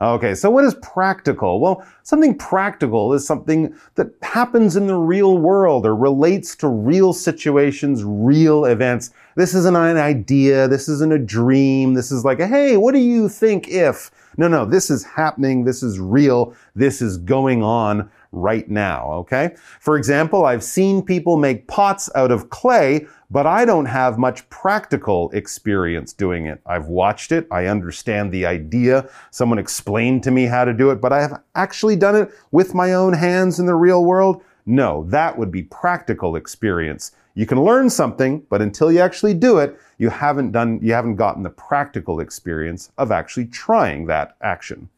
Okay, 0.00 0.36
so 0.36 0.48
what 0.48 0.62
is 0.62 0.76
practical? 0.76 1.58
Well, 1.58 1.84
something 2.04 2.38
practical 2.38 3.12
is 3.14 3.26
something 3.26 3.74
that 3.96 4.12
happens 4.22 4.76
in 4.76 4.86
the 4.86 4.94
real 4.96 5.38
world 5.38 5.84
or 5.84 5.96
relates 5.96 6.54
to 6.56 6.68
real 6.68 7.12
situations, 7.12 8.04
real 8.04 8.64
events. 8.64 9.10
This 9.34 9.54
isn't 9.54 9.74
an 9.74 9.96
idea. 9.96 10.68
This 10.68 10.88
isn't 10.88 11.12
a 11.12 11.18
dream. 11.18 11.94
This 11.94 12.12
is 12.12 12.24
like, 12.24 12.38
a, 12.38 12.46
hey, 12.46 12.76
what 12.76 12.92
do 12.92 13.00
you 13.00 13.28
think 13.28 13.66
if? 13.66 14.12
No, 14.36 14.46
no, 14.46 14.64
this 14.64 14.88
is 14.88 15.02
happening. 15.02 15.64
This 15.64 15.82
is 15.82 15.98
real. 15.98 16.54
This 16.76 17.02
is 17.02 17.18
going 17.18 17.64
on 17.64 18.08
right 18.32 18.68
now. 18.68 19.10
Okay. 19.12 19.54
For 19.80 19.96
example, 19.96 20.44
I've 20.44 20.62
seen 20.62 21.02
people 21.02 21.36
make 21.36 21.66
pots 21.66 22.10
out 22.14 22.30
of 22.30 22.50
clay, 22.50 23.06
but 23.30 23.46
I 23.46 23.64
don't 23.64 23.86
have 23.86 24.18
much 24.18 24.48
practical 24.50 25.30
experience 25.30 26.12
doing 26.12 26.46
it. 26.46 26.60
I've 26.66 26.86
watched 26.86 27.32
it. 27.32 27.46
I 27.50 27.66
understand 27.66 28.32
the 28.32 28.46
idea. 28.46 29.08
Someone 29.30 29.58
explained 29.58 30.22
to 30.24 30.30
me 30.30 30.44
how 30.44 30.64
to 30.64 30.72
do 30.72 30.90
it, 30.90 31.00
but 31.00 31.12
I 31.12 31.20
have 31.20 31.42
actually 31.54 31.96
done 31.96 32.16
it 32.16 32.30
with 32.50 32.74
my 32.74 32.92
own 32.92 33.12
hands 33.12 33.58
in 33.58 33.66
the 33.66 33.74
real 33.74 34.04
world. 34.04 34.42
No, 34.66 35.04
that 35.08 35.38
would 35.38 35.50
be 35.50 35.62
practical 35.62 36.36
experience. 36.36 37.12
You 37.34 37.46
can 37.46 37.62
learn 37.62 37.88
something, 37.88 38.44
but 38.50 38.60
until 38.60 38.90
you 38.90 38.98
actually 38.98 39.34
do 39.34 39.58
it, 39.58 39.78
you 39.98 40.10
haven't 40.10 40.52
done, 40.52 40.80
you 40.82 40.92
haven't 40.92 41.16
gotten 41.16 41.42
the 41.42 41.50
practical 41.50 42.20
experience 42.20 42.90
of 42.98 43.12
actually 43.12 43.46
trying 43.46 44.06
that 44.06 44.36
action. 44.42 44.88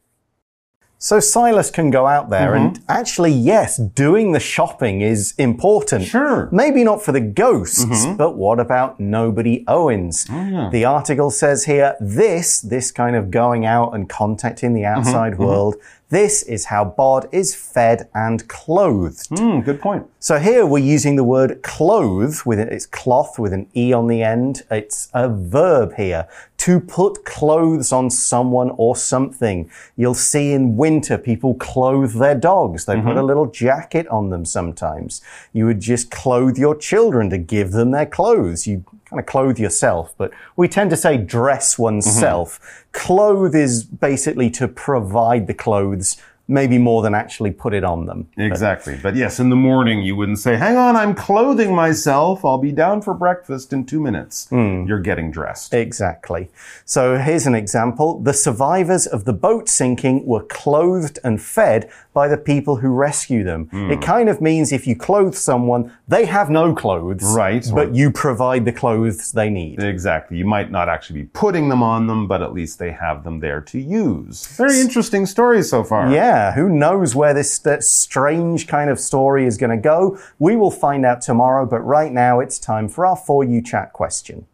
So 1.03 1.19
Silas 1.19 1.71
can 1.71 1.89
go 1.89 2.05
out 2.05 2.29
there 2.29 2.53
and 2.53 2.75
mm-hmm. 2.75 2.83
actually, 2.87 3.31
yes, 3.31 3.77
doing 3.77 4.33
the 4.33 4.39
shopping 4.39 5.01
is 5.01 5.33
important. 5.39 6.05
Sure. 6.05 6.47
Maybe 6.51 6.83
not 6.83 7.01
for 7.01 7.11
the 7.11 7.19
ghosts, 7.19 7.83
mm-hmm. 7.83 8.17
but 8.17 8.37
what 8.37 8.59
about 8.59 8.99
nobody 8.99 9.63
Owens? 9.67 10.27
Oh, 10.29 10.69
the 10.69 10.85
article 10.85 11.31
says 11.31 11.65
here, 11.65 11.95
this, 11.99 12.61
this 12.61 12.91
kind 12.91 13.15
of 13.15 13.31
going 13.31 13.65
out 13.65 13.95
and 13.95 14.07
contacting 14.07 14.75
the 14.75 14.81
mm-hmm. 14.81 14.99
outside 14.99 15.39
world, 15.39 15.75
this 16.11 16.43
is 16.43 16.65
how 16.65 16.83
Bod 16.83 17.29
is 17.31 17.55
fed 17.55 18.09
and 18.13 18.47
clothed. 18.49 19.27
Hmm, 19.29 19.61
good 19.61 19.79
point. 19.79 20.05
So 20.19 20.39
here 20.39 20.65
we're 20.65 20.83
using 20.83 21.15
the 21.15 21.23
word 21.23 21.63
clothe 21.63 22.37
with. 22.45 22.59
It's 22.59 22.85
cloth 22.85 23.39
with 23.39 23.53
an 23.53 23.67
E 23.75 23.93
on 23.93 24.07
the 24.07 24.21
end. 24.21 24.63
It's 24.69 25.09
a 25.13 25.29
verb 25.29 25.95
here. 25.95 26.27
To 26.57 26.81
put 26.81 27.23
clothes 27.23 27.93
on 27.93 28.09
someone 28.09 28.71
or 28.71 28.95
something. 28.97 29.71
You'll 29.95 30.13
see 30.13 30.51
in 30.51 30.75
winter 30.75 31.17
people 31.17 31.55
clothe 31.55 32.13
their 32.13 32.35
dogs. 32.35 32.85
They 32.85 33.01
put 33.01 33.15
a 33.15 33.23
little 33.23 33.47
jacket 33.47 34.07
on 34.09 34.29
them 34.29 34.43
sometimes. 34.45 35.21
You 35.53 35.65
would 35.65 35.79
just 35.79 36.11
clothe 36.11 36.57
your 36.57 36.75
children 36.75 37.29
to 37.29 37.37
give 37.37 37.71
them 37.71 37.91
their 37.91 38.05
clothes. 38.05 38.67
You 38.67 38.83
kind 39.11 39.19
of 39.19 39.25
clothe 39.25 39.59
yourself, 39.59 40.15
but 40.17 40.31
we 40.55 40.67
tend 40.67 40.89
to 40.89 40.97
say 40.97 41.17
dress 41.17 41.77
oneself. 41.77 42.59
Mm-hmm. 42.59 42.89
Clothe 42.93 43.55
is 43.55 43.83
basically 43.83 44.49
to 44.51 44.67
provide 44.69 45.47
the 45.47 45.53
clothes, 45.53 46.15
maybe 46.47 46.77
more 46.77 47.01
than 47.01 47.13
actually 47.13 47.51
put 47.51 47.73
it 47.73 47.83
on 47.83 48.05
them. 48.05 48.29
Exactly. 48.37 48.97
But 49.01 49.15
yes, 49.17 49.39
in 49.39 49.49
the 49.49 49.55
morning, 49.55 50.01
you 50.01 50.15
wouldn't 50.15 50.39
say, 50.39 50.55
hang 50.55 50.77
on, 50.77 50.95
I'm 50.95 51.13
clothing 51.13 51.75
myself. 51.75 52.45
I'll 52.45 52.57
be 52.57 52.71
down 52.71 53.01
for 53.01 53.13
breakfast 53.13 53.73
in 53.73 53.85
two 53.85 53.99
minutes. 53.99 54.47
Mm. 54.49 54.87
You're 54.87 54.99
getting 54.99 55.29
dressed. 55.29 55.73
Exactly. 55.73 56.49
So 56.85 57.17
here's 57.17 57.47
an 57.47 57.55
example. 57.55 58.19
The 58.19 58.33
survivors 58.33 59.07
of 59.07 59.25
the 59.25 59.33
boat 59.33 59.67
sinking 59.67 60.25
were 60.25 60.43
clothed 60.43 61.19
and 61.23 61.41
fed 61.41 61.89
by 62.13 62.27
the 62.27 62.37
people 62.37 62.77
who 62.77 62.89
rescue 62.89 63.43
them. 63.43 63.69
It 63.71 63.95
hmm. 63.95 64.01
kind 64.01 64.29
of 64.29 64.41
means 64.41 64.71
if 64.71 64.85
you 64.85 64.95
clothe 64.95 65.35
someone, 65.35 65.93
they 66.07 66.25
have 66.25 66.49
no 66.49 66.73
clothes. 66.75 67.23
Right. 67.35 67.65
But 67.73 67.95
you 67.95 68.11
provide 68.11 68.65
the 68.65 68.71
clothes 68.71 69.31
they 69.31 69.49
need. 69.49 69.81
Exactly. 69.81 70.37
You 70.37 70.45
might 70.45 70.71
not 70.71 70.89
actually 70.89 71.21
be 71.21 71.29
putting 71.33 71.69
them 71.69 71.81
on 71.81 72.07
them, 72.07 72.27
but 72.27 72.41
at 72.41 72.53
least 72.53 72.79
they 72.79 72.91
have 72.91 73.23
them 73.23 73.39
there 73.39 73.61
to 73.61 73.79
use. 73.79 74.45
Very 74.57 74.81
interesting 74.81 75.25
story 75.25 75.63
so 75.63 75.83
far. 75.83 76.11
Yeah, 76.11 76.53
who 76.53 76.69
knows 76.69 77.15
where 77.15 77.33
this 77.33 77.59
that 77.59 77.83
strange 77.83 78.67
kind 78.67 78.89
of 78.89 78.99
story 78.99 79.45
is 79.45 79.57
going 79.57 79.69
to 79.69 79.77
go? 79.77 80.19
We 80.39 80.55
will 80.55 80.71
find 80.71 81.05
out 81.05 81.21
tomorrow, 81.21 81.65
but 81.65 81.79
right 81.79 82.11
now 82.11 82.39
it's 82.39 82.59
time 82.59 82.89
for 82.89 83.05
our 83.05 83.15
For 83.15 83.43
You 83.43 83.61
Chat 83.61 83.93
question. 83.93 84.47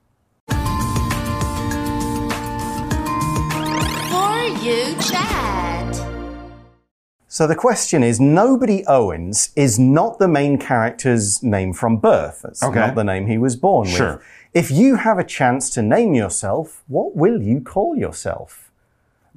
For 0.47 0.55
you 4.61 4.95
chat. 5.01 5.76
So 7.37 7.45
the 7.45 7.53
question 7.53 8.01
is 8.01 8.19
Nobody 8.19 8.83
Owens 8.87 9.51
is 9.55 9.77
not 9.77 10.17
the 10.17 10.27
main 10.27 10.57
character's 10.57 11.43
name 11.43 11.71
from 11.71 11.97
birth. 11.97 12.39
That's 12.41 12.63
Okay. 12.63 12.79
not 12.79 12.95
the 12.95 13.03
name 13.03 13.27
he 13.27 13.37
was 13.37 13.55
born 13.55 13.85
Sure. 13.85 14.13
with. 14.13 14.21
If 14.55 14.71
you 14.71 14.95
have 14.95 15.19
a 15.19 15.23
chance 15.23 15.69
to 15.75 15.83
name 15.83 16.15
yourself, 16.15 16.83
what 16.87 17.15
will 17.15 17.39
you 17.39 17.61
call 17.61 17.95
yourself? 17.95 18.66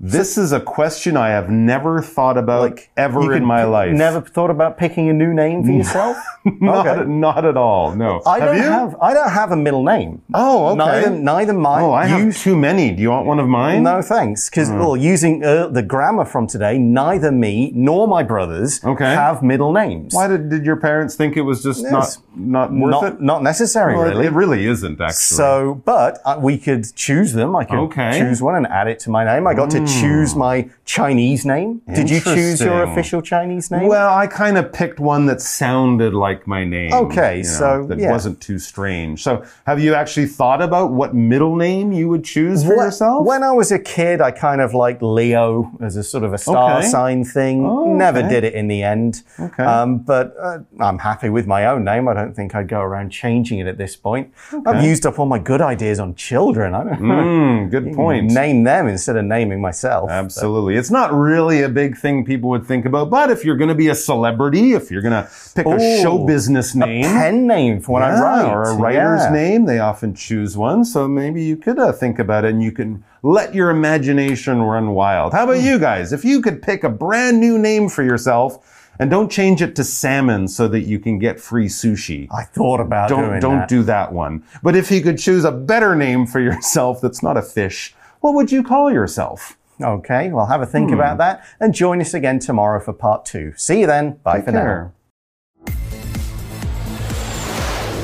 This 0.02 0.38
is 0.38 0.52
a 0.52 0.60
question 0.60 1.14
I 1.14 1.28
have 1.28 1.50
never 1.50 2.00
thought 2.00 2.38
about 2.38 2.80
ever 2.96 3.34
in 3.34 3.44
my 3.44 3.64
life. 3.64 3.92
Never 3.92 4.22
thought 4.22 4.48
about 4.48 4.78
picking 4.78 5.10
a 5.10 5.12
new 5.12 5.34
name 5.34 5.62
for 5.62 5.72
yourself? 5.80 6.16
Not, 6.42 6.86
Okay. 6.86 7.04
not 7.06 7.44
at 7.44 7.58
all. 7.58 7.94
No. 7.94 8.22
I 8.26 8.38
have 8.38 8.48
don't 8.48 8.56
you? 8.56 8.62
have 8.62 8.96
I 9.02 9.12
don't 9.12 9.28
have 9.28 9.52
a 9.52 9.56
middle 9.56 9.84
name. 9.84 10.22
Oh, 10.32 10.68
okay. 10.68 10.76
Neither 10.78 11.10
neither 11.10 11.52
mine. 11.52 11.82
oh, 11.84 11.92
I 11.92 12.06
have 12.06 12.34
too 12.34 12.56
many. 12.56 12.92
Do 12.92 13.02
you 13.02 13.10
want 13.10 13.26
one 13.26 13.38
of 13.38 13.46
mine? 13.46 13.82
No, 13.82 14.00
thanks. 14.00 14.48
Because 14.48 14.70
well, 14.70 14.96
using 14.96 15.44
uh, 15.44 15.66
the 15.66 15.82
grammar 15.82 16.24
from 16.24 16.46
today, 16.46 16.78
neither 16.78 17.30
me 17.30 17.70
nor 17.74 18.08
my 18.08 18.22
brothers 18.22 18.82
Okay. 18.82 19.04
have 19.04 19.42
middle 19.42 19.70
names. 19.70 20.14
Why 20.14 20.28
did, 20.28 20.48
did 20.48 20.64
your 20.64 20.76
parents 20.76 21.14
think 21.14 21.36
it 21.36 21.42
was 21.42 21.62
just 21.62 21.82
Yes. 21.82 21.92
not 22.34 22.70
not 22.72 22.72
worth 22.72 22.90
not, 22.90 23.04
it? 23.04 23.20
not 23.20 23.42
necessary, 23.42 23.94
Well, 23.96 24.06
it- 24.06 24.08
really. 24.12 24.26
It 24.28 24.32
really 24.32 24.66
isn't 24.66 24.98
actually. 24.98 25.12
So, 25.36 25.82
but 25.84 26.22
uh, 26.24 26.38
we 26.40 26.56
could 26.56 26.86
choose 26.96 27.34
them. 27.34 27.54
I 27.54 27.64
could 27.64 27.78
Okay. 27.90 28.18
choose 28.18 28.40
one 28.40 28.54
and 28.54 28.66
add 28.66 28.88
it 28.88 28.98
to 29.00 29.10
my 29.10 29.24
name. 29.24 29.46
I 29.46 29.52
got 29.52 29.68
to 29.72 29.89
choose 30.00 30.34
my 30.36 30.68
Chinese 30.84 31.44
name. 31.46 31.80
Did 31.94 32.10
you 32.10 32.20
choose 32.20 32.60
your 32.60 32.72
Interesting. 32.74 32.92
official 32.92 33.22
Chinese 33.22 33.70
name? 33.70 33.86
Well, 33.86 34.12
I 34.14 34.26
kind 34.26 34.58
of 34.58 34.72
picked 34.72 35.00
one 35.00 35.26
that 35.26 35.40
sounded 35.40 36.14
like 36.14 36.46
my 36.46 36.64
name. 36.64 36.92
Okay, 36.92 37.38
you 37.38 37.42
know, 37.44 37.48
so, 37.48 37.86
that 37.86 37.98
yeah. 37.98 38.10
wasn't 38.10 38.40
too 38.40 38.58
strange. 38.58 39.22
So, 39.22 39.44
have 39.66 39.80
you 39.80 39.94
actually 39.94 40.26
thought 40.26 40.60
about 40.62 40.92
what 40.92 41.14
middle 41.14 41.56
name 41.56 41.92
you 41.92 42.08
would 42.08 42.24
choose 42.24 42.64
for 42.64 42.74
yourself? 42.74 43.26
When 43.26 43.42
I 43.42 43.52
was 43.52 43.70
a 43.72 43.78
kid, 43.78 44.20
I 44.20 44.30
kind 44.30 44.60
of 44.60 44.74
liked 44.74 45.02
Leo 45.02 45.70
as 45.80 45.96
a 45.96 46.02
sort 46.02 46.24
of 46.24 46.32
a 46.32 46.38
star 46.38 46.78
Okay. 46.78 46.86
sign 46.88 47.24
thing. 47.24 47.64
Oh, 47.66 47.94
Never 47.94 48.18
okay. 48.20 48.28
did 48.28 48.44
it 48.44 48.54
in 48.54 48.68
the 48.68 48.82
end. 48.82 49.22
Okay. 49.38 49.62
Um, 49.64 49.98
but 49.98 50.34
uh, 50.40 50.58
I'm 50.80 50.98
happy 50.98 51.28
with 51.30 51.46
my 51.46 51.66
own 51.66 51.84
name. 51.84 52.08
I 52.08 52.14
don't 52.14 52.34
think 52.34 52.54
I'd 52.54 52.68
go 52.68 52.80
around 52.80 53.10
changing 53.10 53.58
it 53.60 53.66
at 53.66 53.78
this 53.78 53.96
point. 53.96 54.32
I've 54.66 54.84
used 54.84 55.06
up 55.06 55.18
all 55.18 55.26
my 55.26 55.38
good 55.38 55.60
ideas 55.60 55.98
on 56.00 56.14
children. 56.14 56.74
I 56.74 56.84
don't 56.84 56.98
Hmm, 56.98 57.68
good 57.68 57.92
point. 57.94 58.30
name 58.32 58.64
them 58.64 58.88
instead 58.88 59.16
of 59.16 59.24
naming 59.24 59.60
myself. 59.84 60.10
Absolutely. 60.10 60.76
It's 60.76 60.90
not 60.90 61.12
really 61.12 61.62
a 61.62 61.68
big 61.68 61.96
thing 61.96 62.24
people 62.24 62.50
would 62.50 62.66
think 62.66 62.84
about, 62.84 63.10
but 63.10 63.30
if 63.30 63.44
you're 63.44 63.56
going 63.56 63.68
to 63.68 63.74
be 63.74 63.88
a 63.88 63.94
celebrity, 63.94 64.72
if 64.74 64.90
you're 64.90 65.02
going 65.02 65.12
to 65.24 65.28
pick 65.54 65.66
a 65.66 66.02
show 66.02 66.24
business 66.26 66.74
name, 66.74 67.04
Pen 67.04 67.46
name 67.46 67.80
for 67.80 67.92
when 67.92 68.02
I 68.02 68.20
write. 68.20 68.50
or 68.52 68.62
a 68.64 68.74
writer's 68.76 69.22
Yeah. 69.24 69.30
name, 69.32 69.64
they 69.64 69.78
often 69.78 70.14
choose 70.14 70.56
one. 70.56 70.84
So 70.84 71.08
maybe 71.08 71.42
you 71.42 71.56
could 71.56 71.78
uh, 71.78 71.92
think 71.92 72.18
about 72.18 72.44
it 72.44 72.50
and 72.50 72.62
you 72.62 72.72
can 72.72 73.02
let 73.22 73.54
your 73.54 73.70
imagination 73.70 74.62
run 74.62 74.90
wild. 74.94 75.32
How 75.32 75.44
Hmm. 75.44 75.50
about 75.52 75.62
you 75.62 75.78
guys? 75.78 76.12
If 76.12 76.24
you 76.24 76.40
could 76.40 76.62
pick 76.62 76.84
a 76.84 76.88
brand 76.90 77.40
new 77.40 77.58
name 77.58 77.88
for 77.88 78.02
yourself 78.02 78.58
and 78.98 79.10
don't 79.10 79.30
change 79.30 79.62
it 79.62 79.74
to 79.76 79.84
salmon 79.84 80.46
so 80.46 80.68
that 80.68 80.80
you 80.80 80.98
can 80.98 81.18
get 81.18 81.40
free 81.40 81.68
sushi. 81.68 82.28
I 82.30 82.42
thought 82.44 82.80
about 82.80 83.08
Don't 83.08 83.28
doing 83.28 83.40
don't 83.40 83.58
that. 83.60 83.68
do 83.68 83.82
that 83.84 84.12
one. 84.12 84.42
But 84.62 84.76
if 84.76 84.90
you 84.90 85.00
could 85.00 85.16
choose 85.18 85.44
a 85.44 85.52
better 85.52 85.94
name 85.96 86.26
for 86.26 86.38
yourself 86.48 87.00
that's 87.00 87.22
not 87.22 87.38
a 87.38 87.42
fish, 87.42 87.94
what 88.20 88.34
would 88.34 88.52
you 88.52 88.62
call 88.62 88.92
yourself? 88.92 89.56
Okay, 89.82 90.30
well, 90.30 90.46
have 90.46 90.60
a 90.62 90.66
think 90.66 90.88
Hmm. 90.90 90.94
about 90.94 91.18
that 91.18 91.44
and 91.58 91.72
join 91.74 92.00
us 92.00 92.12
again 92.14 92.38
tomorrow 92.38 92.80
for 92.80 92.92
part 92.92 93.24
two. 93.24 93.52
See 93.56 93.80
you 93.80 93.86
then. 93.86 94.18
Bye 94.22 94.36
Take 94.36 94.44
for 94.46 94.52
now. 94.52 94.92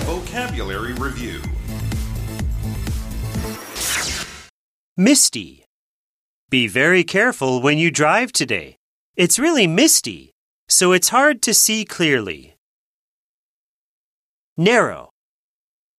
Vocabulary 0.06 0.94
Review 0.94 1.40
Misty. 4.96 5.64
Be 6.48 6.66
very 6.68 7.04
careful 7.04 7.60
when 7.60 7.76
you 7.76 7.90
drive 7.90 8.32
today. 8.32 8.76
It's 9.16 9.38
really 9.38 9.66
misty. 9.66 10.32
so 10.68 10.90
it's 10.92 11.10
hard 11.10 11.42
to 11.42 11.54
see 11.54 11.84
clearly. 11.84 12.56
Narrow. 14.56 15.10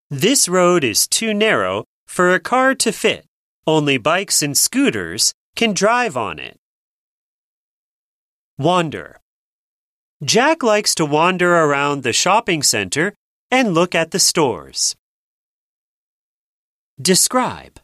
This 0.10 0.50
road 0.50 0.84
is 0.84 1.08
too 1.08 1.34
narrow 1.34 1.86
for 2.06 2.34
a 2.34 2.40
car 2.40 2.76
to 2.76 2.92
fit. 2.92 3.26
Only 3.66 3.98
bikes 3.98 4.42
and 4.44 4.58
scooters 4.58 5.32
can 5.58 5.74
drive 5.74 6.16
on 6.16 6.40
it. 6.40 6.58
Wander. 8.60 9.20
Jack 10.24 10.64
likes 10.64 10.96
to 10.96 11.06
wander 11.06 11.52
around 11.54 12.04
the 12.04 12.14
shopping 12.14 12.64
center 12.64 13.14
and 13.52 13.74
look 13.74 13.94
at 13.96 14.12
the 14.12 14.20
stores. 14.20 14.96
Describe. 17.02 17.80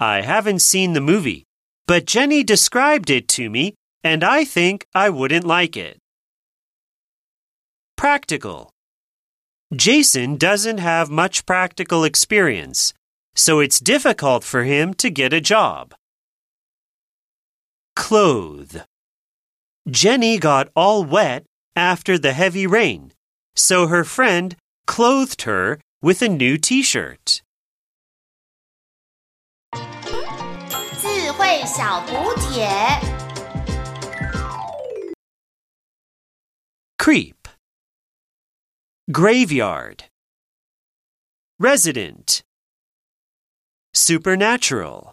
I 0.00 0.22
haven't 0.22 0.60
seen 0.60 0.94
the 0.94 1.00
movie, 1.00 1.44
but 1.86 2.06
Jenny 2.06 2.42
described 2.42 3.10
it 3.10 3.28
to 3.28 3.48
me, 3.50 3.74
and 4.02 4.24
I 4.24 4.44
think 4.44 4.86
I 4.94 5.10
wouldn't 5.10 5.44
like 5.44 5.76
it. 5.76 5.98
Practical. 7.96 8.70
Jason 9.74 10.36
doesn't 10.36 10.78
have 10.78 11.08
much 11.10 11.46
practical 11.46 12.02
experience, 12.04 12.94
so 13.34 13.60
it's 13.60 13.78
difficult 13.78 14.42
for 14.42 14.64
him 14.64 14.94
to 14.94 15.08
get 15.10 15.32
a 15.32 15.40
job. 15.40 15.94
Clothe. 17.96 18.82
Jenny 19.88 20.38
got 20.38 20.68
all 20.74 21.04
wet 21.04 21.44
after 21.74 22.18
the 22.18 22.32
heavy 22.32 22.66
rain, 22.66 23.12
so 23.56 23.86
her 23.86 24.04
friend 24.04 24.56
clothed 24.86 25.42
her 25.42 25.78
with 26.00 26.22
a 26.22 26.28
new 26.28 26.56
t 26.56 26.82
shirt. 26.82 27.42
Creep. 36.98 37.48
Graveyard. 39.10 40.04
Resident. 41.58 42.42
Supernatural. 43.92 45.11